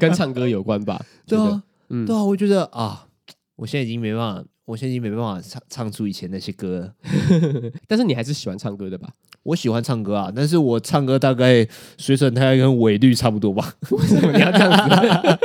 [0.00, 1.00] 跟唱歌有关吧？
[1.28, 3.06] 对啊，嗯，对啊，我觉得啊，
[3.54, 4.44] 我现在已经没办法。
[4.66, 6.92] 我现在已经没办法唱唱出以前那些歌了，
[7.86, 9.08] 但是你还是喜欢唱歌的吧？
[9.42, 11.66] 我喜欢唱歌啊，但是我唱歌大概
[11.98, 13.74] 水准大概跟韦律差不多吧？
[13.90, 15.38] 为什么你要这样子？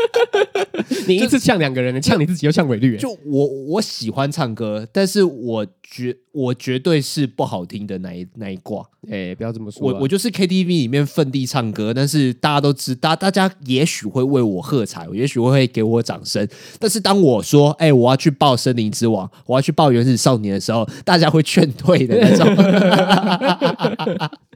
[1.07, 2.97] 你一次呛两个人，你呛你自己又呛韦律。
[2.97, 8.85] 就我我喜欢唱歌，但是我绝我绝对是不好听的那一那一挂。
[9.09, 9.85] 哎，不要这么说。
[9.85, 16.47] 我我就是 KTV 里面奋力唱歌，但是大家都知道，大家也许会为我喝彩，也许会给我掌声。
[16.79, 22.45] 但是当我说哎，我要去报森林之王，我要去报原始少年的时候，大家会劝退的那种。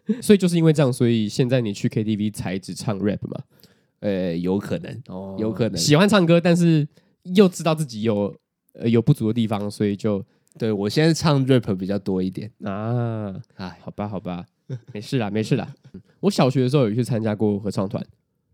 [0.21, 3.39] 所以就是因为这样，所以现在你去 KTV 才只唱 rap 嘛？
[4.01, 6.85] 呃，有可能，哦，有可能喜欢唱歌，但是
[7.35, 8.35] 又知道自己有
[8.73, 10.21] 呃有不足的地方，所以就
[10.59, 13.33] 对我现在唱 rap 比较多一点啊。
[13.55, 14.45] 哎，好吧，好吧，
[14.91, 15.73] 没事啦，没事啦。
[16.19, 18.05] 我小学的时候有去参加过合唱团，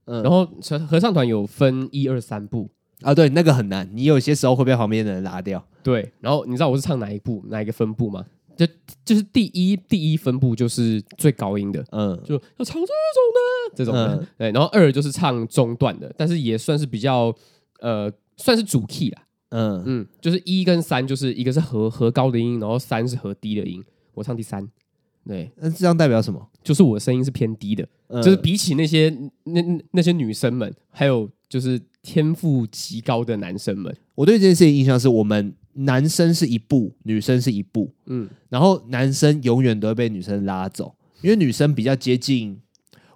[0.06, 0.46] 嗯，然后
[0.88, 2.70] 合唱团有分一二三部
[3.02, 5.66] 啊，对，那个很难，你有些时候会被旁边的人拉掉。
[5.82, 8.26] 对，然后你知道我是唱哪一部，哪一个分部吗？
[8.58, 8.68] 就
[9.06, 13.94] 就是第一第一分部就是最高音的，嗯，就要唱这种的这种。
[13.94, 17.34] 的，嗯、对，然后二就是唱中段的，但是也算是比较
[17.80, 19.82] 呃算是主 key 啦，嗯。
[19.86, 23.82] 嗯，就是一跟三就是一个是和和高的音，然后三是和低的音，
[24.14, 24.70] 我唱第三，
[25.26, 26.46] 对，那这样代表什么？
[26.62, 29.10] 就是我的声音是偏低的，嗯、就是比起那些
[29.46, 35.54] 那那些女生们，还有就是天赋极高的男生们，我对这件事情印象是我们。
[35.74, 42.60] 男生是一步，女生是一步，嗯，然后男生永远都会被女生拉走，因为女生比较接近。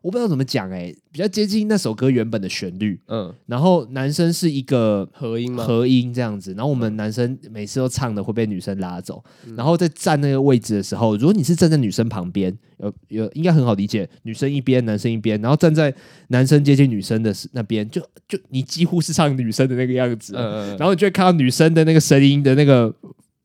[0.04, 5.64] 我不知道怎么讲哎、欸，比较接近那首歌原本的旋律，嗯，然后男生是一个和音吗？
[5.64, 15.94] 和音这样子，然后我们男生每次都唱的会被女生拉走，嗯、然后在站那个位置的时候，如果你是站在女生旁边，有有应该很好理解，女生一边，男生一边，然后站在
[16.28, 22.94] 男生接近女生的那边，就就你几乎是唱女生的那个样子，嗯嗯，然后你就会看到女生的那个声音的那个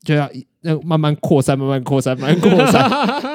[0.03, 0.29] 就要
[0.61, 2.89] 那慢慢扩散，慢慢扩散，慢慢扩散。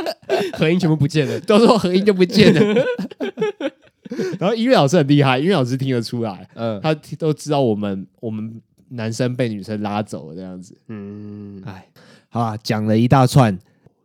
[0.59, 2.85] 合音全部不见了，到时候和音就不见了。
[4.39, 8.61] 然后音乐老师很厉害，音乐老师听得出来，嗯，他都知道我们我们
[8.91, 10.77] 男生被女生拉走了这样子。
[10.89, 11.87] 嗯，哎，
[12.29, 13.59] 好啊，讲了一大串。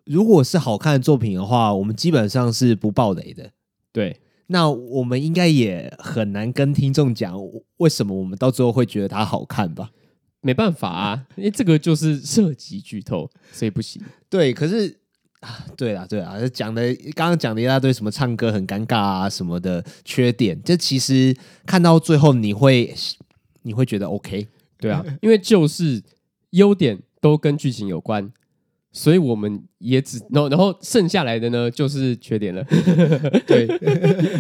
[0.06, 3.52] 如果是好看的作品的话，我们基本上是不爆雷的。
[3.92, 7.40] 对，那我们应该也很难跟听众讲
[7.78, 9.92] 为什么我们到最后会觉得它好看吧？
[10.42, 14.02] 没办法啊， 因为这个就是涉及剧透，所以不行。
[14.30, 14.98] 对，可是。
[15.40, 21.34] 啊，对啊，对啊，讲的刚刚讲的一大堆什么唱歌很尴尬啊什么的缺点，这其实
[21.66, 22.94] 看到最后你会
[23.62, 24.46] 你会觉得 OK，
[24.78, 26.04] 对啊，因为就是
[26.50, 28.30] 优点都跟剧情有关，
[28.92, 32.64] 所以我们也只然后然后剩下来的呢就是缺点了，
[33.48, 33.68] 对，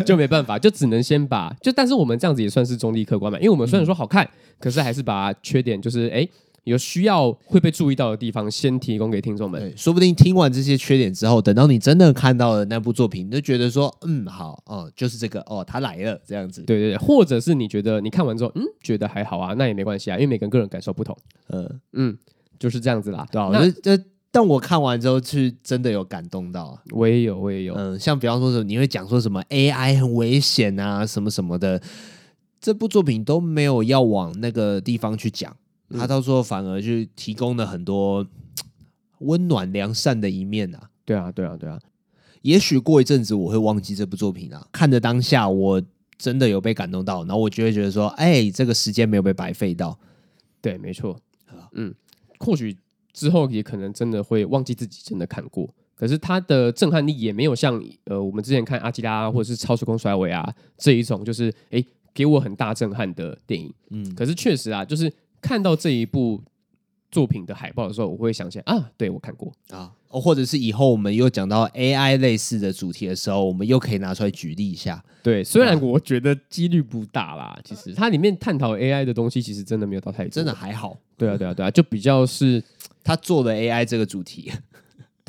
[0.04, 6.28] 就没办法，就只能先把就但是我们这样子也算是中立客观嘛，因为我们虽然说好看，可是还是把缺点就是哎。
[6.66, 9.74] 有需要会被注意到的地方，先提供给听众们。
[9.76, 16.62] 说不定听完这些缺点之后，等到你真的看到了那部作品，你就觉得说，嗯，好，哦，就是这个，哦，他来了，这样子。
[16.64, 21.18] 对对对，或者是你觉得你看完之后，嗯，觉得还好啊，那也没关系啊，因为每个人个人感受不同。
[21.48, 22.18] 嗯嗯，
[22.60, 23.26] 就是这样子啦。
[23.32, 23.98] 对啊，那这
[24.32, 26.80] 但我看完之后是真的有感动到。
[26.92, 27.74] 我也有，我也有。
[27.74, 31.82] 嗯，像比方说什么，你会讲说什么 AI 很危险啊，什么什么的，
[32.62, 35.56] 这部作品都没有要往那个地方去讲。
[35.98, 38.26] 他到时候反而去提供了很多
[39.20, 40.90] 温暖良善的一面啊！
[41.04, 41.80] 对啊，对啊，对啊。
[42.44, 45.82] 也许过一阵子我会忘记这部作品啊，看着当下我
[46.20, 49.98] 真的有被感动到，然后我就会觉得说，哎，这个时间没有被白费到。
[50.62, 51.20] 对，没错。
[51.74, 51.94] 嗯，
[52.38, 52.78] 或许
[53.20, 63.74] 之后也可能真的会忘记自己真的看过，可是它的震撼力也没有像呃我们之前看阿基拉或者是超时空甩尾啊这一种，就是哎给我很大震撼的电影。
[63.90, 65.12] 嗯，可是确实啊，就是。
[65.42, 66.44] 看到这一部
[67.12, 75.04] 作品的海报的时候，我会想起来啊，对，我看过啊，或者是以后我们又讲到 AI 类似的主题的时候，我们又可以拿出来举例一下。
[75.22, 80.98] 对，虽然我觉得几率不大啦，其实它里面探讨 AI 的东西，其实真的没有到太多，真的还好。
[81.18, 82.64] 对啊，对啊，对啊，就比较是
[83.04, 84.52] 他做的 AI 这个主题。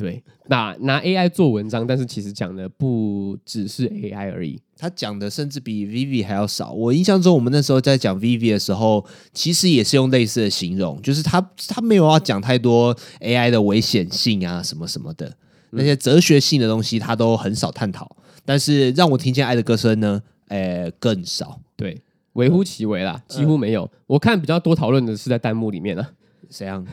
[0.01, 4.59] 对，那拿 AI 做文章，但是其实讲的不只是 AI 而已。
[4.75, 6.71] 他讲的甚至比 Vivi 还要少。
[6.71, 15.31] 我印象中，我们那时候在讲 Vivi 的时候，其实也是用类似的形容，就是他他没有要讲太多 AI 的危险性啊，什么什么的
[15.69, 18.15] 那些哲学性的东西，他都很少探讨。
[18.43, 21.61] 但是让我听见爱的歌声呢，诶，更少。
[21.75, 22.01] 对，
[22.33, 23.83] 微乎其微啦，几乎没有。
[23.83, 26.09] 嗯、我看比较多讨论的是在弹幕里面啊，
[26.49, 26.83] 怎样？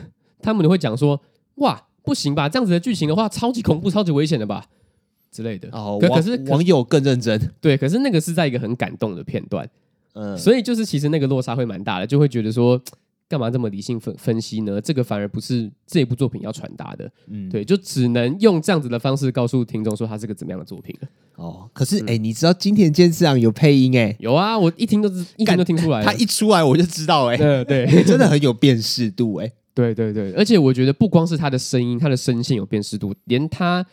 [0.43, 1.19] 他们会讲说，
[1.55, 1.85] 哇。
[2.03, 2.49] 不行吧？
[2.49, 4.65] 这样子的剧情的话，超级恐怖、超级危险的吧
[5.31, 5.69] 之类的。
[5.71, 7.39] 哦，可可是网友更认真。
[7.61, 9.69] 对，可是那个是在一个很感动的片段。
[10.13, 12.81] 嗯，所以就是其实那个落差会蛮大的，就会觉得说，
[13.27, 14.81] 干嘛这么理性分分析呢？
[14.81, 17.09] 这个反而不是这部作品要传达的。
[17.27, 20.95] 嗯，对，就只能用这样子的方式告诉听众说，它是个怎么样的作品。
[21.35, 24.15] 哦，可是哎、嗯欸，你知道今田健次郎有配音哎、欸？
[24.19, 27.63] 有啊，我一听都一听就听出来，他一出来我就知道哎、欸。
[27.63, 29.53] 对， 真的很有辨识度哎、欸。
[29.93, 33.85] 对对对，而且我觉得不光是他的声音，他的声线有辨识度，连他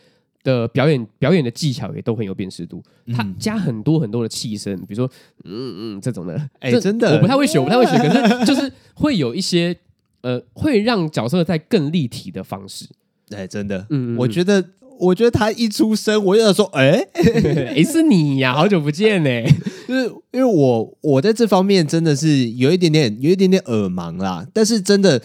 [0.43, 2.83] 的表演表演的技巧也都很有辨识度。
[3.05, 5.09] 嗯、他加很多很多的气声，比如说
[5.45, 9.75] 嗯嗯这种的，哎、欸，真的我不太会学，我不太会学，可是就是会有一些
[10.21, 12.85] 呃，会让角色在更立体的方式。
[13.35, 14.63] 哎，真的，嗯，嗯，我觉得
[14.99, 19.29] 我觉得他一出生，我就想说，哎、欸，哎，是你呀，好久不见呢。
[19.87, 25.21] 就是因为我我在这方面真的是有一点点有一点点耳盲啦，但是真的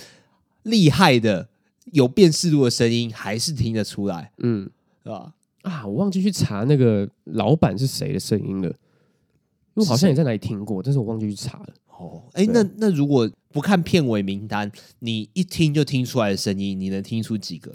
[0.63, 1.49] 厉害的
[1.93, 4.71] 有辨识度的声音还是听得出来，嗯，
[5.03, 5.35] 是吧？
[5.63, 11.67] 啊，我忘记去查那个老板是谁的声音了，因为好像也在哪里听过，但是我忘记去查了。
[11.87, 17.73] 哦，哎，那那如果不看片尾名单，你一听就听出来的声音，你能听出几个？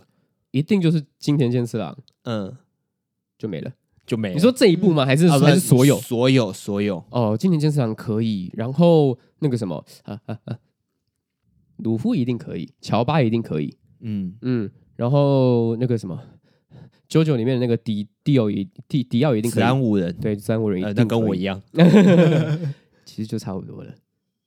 [0.51, 2.57] 一定就是金田健次郎，嗯，
[3.37, 3.71] 就没了，
[4.05, 4.33] 就没了。
[4.33, 5.05] 你说这一部吗？
[5.05, 5.97] 还是、啊、还是所有？
[5.99, 10.57] 所有所有哦，金田健次郎可以，然后那个什么啊啊啊，
[11.77, 14.35] 鲁夫一定可以，乔巴一定可以，嗯。
[14.41, 16.19] 嗯，然后那个什么。
[17.09, 20.13] 九九里面的那个迪迪奥也迪迪奥一定可以，三五人。
[20.19, 21.61] 对三五人一定、呃、那跟我一样，
[23.05, 23.93] 其实就差不多了。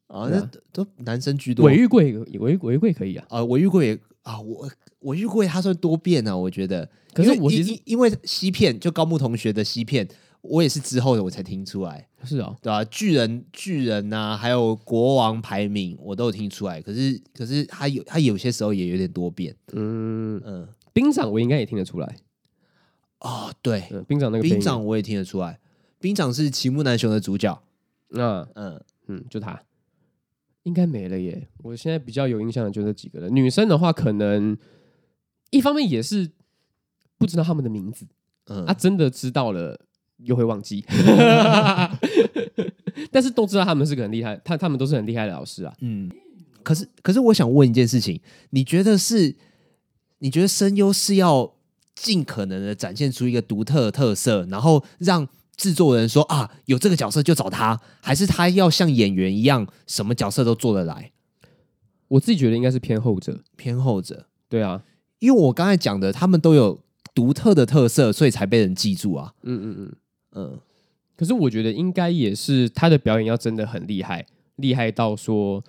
[0.09, 0.28] 啊。
[0.31, 3.24] 那都男生居多，尾玉贵尾尾玉贵可以啊。
[3.31, 4.68] 啊，尾玉贵啊，我
[5.01, 6.87] 尾玉贵他算多变啊，我觉得。
[7.14, 10.07] 可是我其实因，因为西片就高木同学的西片，
[10.43, 12.84] 我也是之后的我才听出来，是啊、哦，对吧、啊？
[12.84, 22.16] 巨人巨人呐、啊，还有国王排名我都有听出来，可是可是他有他有些时候也有点多变，嗯嗯，兵长我应该也听得出来。
[23.20, 25.61] 哦，对，嗯、兵长那个兵长我也听得出来，
[25.99, 27.62] 兵长是齐木楠雄的主角，
[28.09, 29.62] 那嗯嗯，就他
[30.62, 31.49] 应该没了耶。
[31.59, 33.28] 我现在比较有印象的就这几个了。
[33.28, 34.57] 女生的话，可能
[35.51, 36.30] 一方面也是
[37.18, 38.07] 不知道他们的名字，
[38.47, 39.78] 嗯，啊，真的知道了
[40.24, 40.84] 又会忘记，
[43.10, 46.10] 但是都知道他们是个很厉害，他他们都是很厉害的老师啊，嗯。
[46.62, 49.36] 可是可是我想问一件事情，你觉得是？
[50.18, 51.54] 你觉得声优是要？
[51.96, 61.12] 尽可能的展现出一个独特的特色，然后让制作人说啊，有这个角色就找他，还是他要像演员一样，什么角色都做得来？
[62.08, 64.28] 我自己觉得应该是偏后者，偏后者。
[64.48, 64.82] 对啊，
[65.18, 66.80] 因为我刚才讲的，他们都有
[67.14, 69.34] 独特的特色，所以才被人记住啊。
[69.42, 69.92] 嗯嗯嗯
[70.33, 70.59] 嗯。
[71.16, 74.26] 可是我觉得应该也是他的表演要真的很厉害，
[74.57, 75.62] 厉害到说，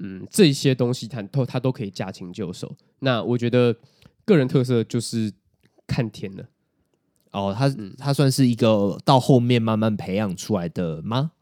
[0.00, 2.76] 嗯，这些东西他都他都可以驾轻就熟。
[3.00, 3.76] 那我觉得
[4.24, 5.32] 个人特色就是。
[5.90, 6.46] 看天了，
[7.30, 11.32] 哦，他、嗯、他算是一个到后面慢慢培养出来的吗？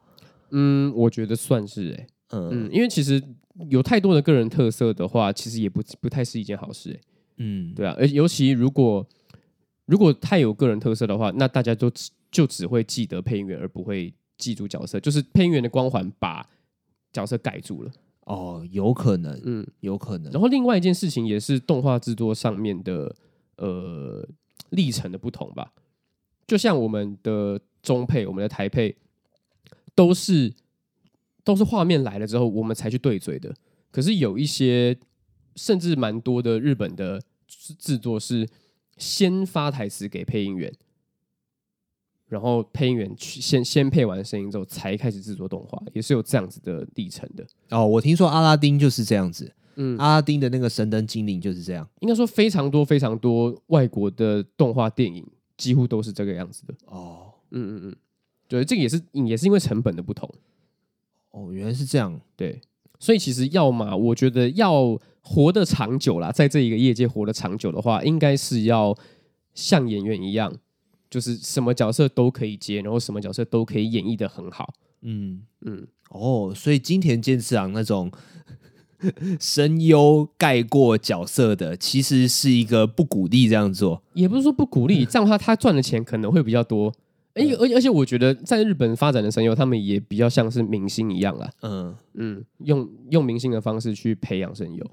[0.52, 3.20] 嗯，我觉得算是哎、欸，嗯嗯，因为其实
[3.68, 7.00] 有太多的个人特色的话，其实也不不太是一件好事哎、欸，
[7.38, 9.04] 嗯，对啊，而尤其如果
[9.86, 16.48] 如果太有个人特色的话，那大家都只就只会记得配音员，而不会记住角色，就是配音员的光环把
[17.12, 17.90] 角色盖住了。
[18.20, 20.32] 哦，有可能，嗯，有可能。
[20.32, 23.14] 然后另外一件事情也是动画制作上面的。
[23.58, 24.28] 呃，
[24.68, 25.72] 历程的不同吧，
[26.46, 28.94] 就像我们的中配、我们的台配，
[29.94, 30.52] 都是
[31.42, 33.54] 都是画面来了之后，我们才去对嘴的。
[33.90, 34.98] 可是有一些，
[35.54, 37.18] 甚至蛮多的日本的
[37.78, 38.46] 制作是
[38.98, 40.70] 先发台词给配音员，
[42.28, 47.46] 然后配音员去先先配完声音之后，才开始制作动画，也是有这样子的历程的。
[47.70, 49.52] 哦，我听说阿拉丁就是这样子。
[49.76, 51.86] 嗯，阿拉丁的那个神灯精灵就是这样。
[52.00, 56.74] 应该说非常多非常多外国的动画电影几乎都是这个样子的。
[56.86, 57.96] 哦，嗯嗯嗯，
[58.48, 60.28] 对，这个也是也是因为成本的不同。
[61.30, 62.18] 哦，原来是这样。
[62.34, 62.60] 对，
[62.98, 68.96] 所以其实要嘛，我觉得要活得长久啦，在这一个业界活得长久的话，应该是要
[69.52, 70.50] 像演员一样，
[71.16, 74.74] 就是什么角色都可以接，然后什么角色都可以演绎的很好。
[75.00, 78.12] 嗯嗯，哦，所以金田健次郎那种。
[79.38, 86.90] 声优盖过角色的，其实是一个不鼓励这样做，也不是说不鼓励， 这样的话他赚的钱可能会比较多。
[87.34, 91.50] 而且而且，我觉得在日本发展的声优，他们也比较像是明星一样啦。
[91.60, 94.90] 嗯嗯，用用明星的方式去培养声优，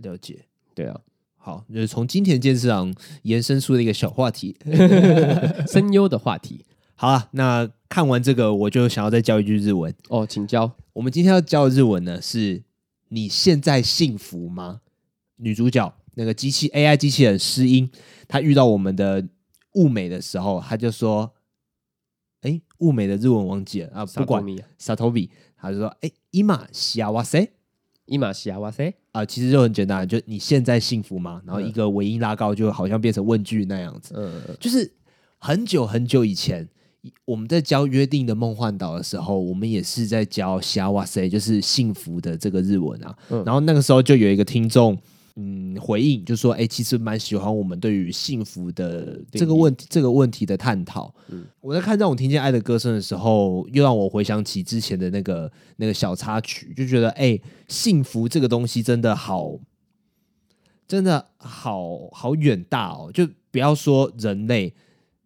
[0.00, 0.38] 了解。
[0.74, 0.98] 对啊，
[1.46, 2.92] 好，就是从金田健次郎
[3.22, 4.56] 延伸出的一个小话题，
[5.68, 6.64] 声优的话题。
[6.96, 10.72] 好了，那看完这个，我就想要再教一句日文哦，请教。
[10.94, 12.64] 我们今天要教的日文呢是。
[13.10, 14.80] 你现在幸福吗？
[15.36, 17.88] 女主角那个机器 AI 机器人诗音，
[18.26, 19.24] 她遇到我们的
[19.74, 21.32] 物美的时候，她就说
[22.42, 24.44] ：“哎，物美的日文忘记了啊，不管
[24.76, 27.52] Satobi，她就说：哎，伊玛西亚瓦塞，
[28.06, 31.42] 伊玛西亚哇塞啊，其实就很简单，就你现在幸福吗？
[31.44, 34.90] 然后一个尾音拉高，就好像变成问句那样子，嗯，就是
[35.38, 36.68] 很久很久以前。”
[37.24, 43.16] 我们在教《约定的梦幻岛》的时候，我们也是在教“夏哇塞”，就是幸福的这个日文啊。
[43.30, 44.98] 嗯、然后那个时候就有一个听众，
[45.38, 51.14] 嗯，回应就说：“哎，其实蛮喜欢我们对于幸福的这个问题这个问题的探讨。
[51.28, 59.58] 嗯”我在看《让我听见爱的歌声》的时候，又让我回想起之前的那个那个小插曲，就觉得哎，幸福这个东西真的好，
[60.88, 63.10] 真的好好远大哦。
[63.12, 64.72] 就不要说人类，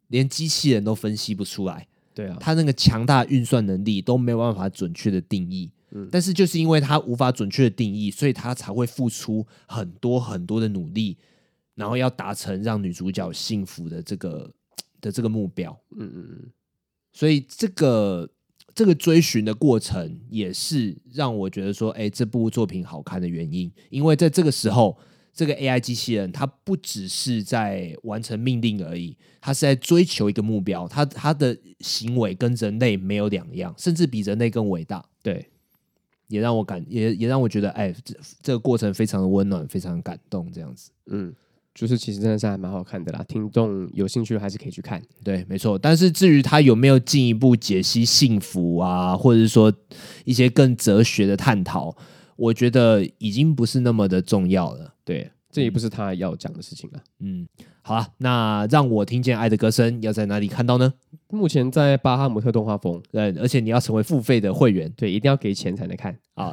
[0.09, 1.87] 连机器人都分析不出来。
[2.13, 5.71] 对啊，它那个强大运算能力都没有办法准确的定义。
[5.93, 11.19] 嗯，但是就是因为他无法准确的定义，所以他才会付出很多很多的努力，
[11.75, 14.53] 然后要达成让女主角幸福的这个
[15.01, 15.79] 的这个目标。
[15.99, 16.51] 嗯嗯嗯。
[17.13, 18.31] 所以这个
[18.73, 23.73] 这个追寻的过程，也是让我觉得说，哎，这部作品好看的原因。
[23.89, 24.97] 因为在这个时候，
[25.33, 30.87] 这个 AI 机器人它不只是在完成命令而已，它是在追求一个目标。
[30.87, 35.05] 它它的行为跟人类没有两样，甚至比人类更伟大。
[35.21, 35.51] 对。
[36.31, 41.35] 也让我感，也也让我觉得，哎，这这个过程非常的温暖，非常感动，这样子，嗯，
[41.75, 43.23] 就是其实真的是还蛮好看的啦。
[43.29, 45.77] 听众有兴趣还是可以去看，对，没错。
[45.77, 49.73] 但是至于他有没有进一步解析幸福啊，或者是说
[50.25, 51.95] 一些更哲学的探讨，
[52.37, 54.95] 我觉得已经不是那么的重要了。
[55.05, 57.01] 对，这也不是他要讲的事情了。
[57.21, 57.47] 嗯，
[57.83, 60.93] 好了，那让我听见爱的歌声要在哪里看到呢？
[61.29, 66.51] 目前在巴哈姆特动画风，嗯，而且你要成为付费的会员，对，一定要给钱才能看啊。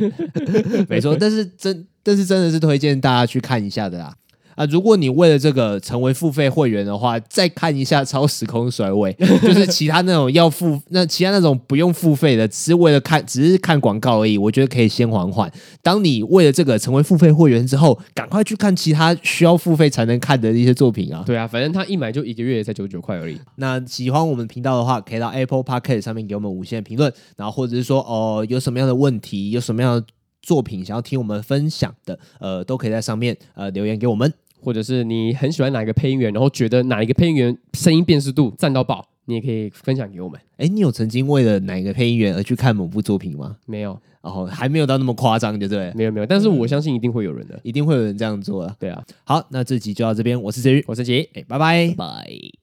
[0.88, 4.14] 没错，但是真，但是真的是推荐大家去看一下的啦。
[4.62, 14.38] 啊，如果你为了这个成为付费会员的话，再看一下《超时空甩尾》， 就是其他那种要付，那其他那种不用付费的，只是为了看，只是看广告而已。
[14.38, 15.50] 我觉得可以先缓缓。
[15.82, 21.24] 当你为了这个成为付费会员之后，赶快去看其他需要付费才能看的一些作品啊。
[21.26, 23.38] 对啊，反正他一买就一个月才九十九块而已。
[23.56, 30.06] 那喜欢我们频道的话，可以到 Apple Podcast 上面给我们五星评论，然后或者是说哦，有什么样的问题，有什么样的
[30.42, 34.32] 作品想要听我们分享的，呃，都可以在上面呃留言给我们。
[34.62, 40.40] 或者是你很喜欢哪一个配音员，然后觉得哪一个配音员声音辨识度赞到爆，你也可以分享给我们。
[40.56, 43.56] 哎，你有曾经为了哪一个配音员而去看某部作品吗？
[43.66, 45.92] 没有，然后还没有到那么夸张，对不对？
[45.94, 48.76] 没有没有，但是我相信一定会有人的，一定会有人这样做的。
[48.78, 52.61] 对啊，好，那这集就到这边，我是哲宇，我是杰，哎，拜拜，拜。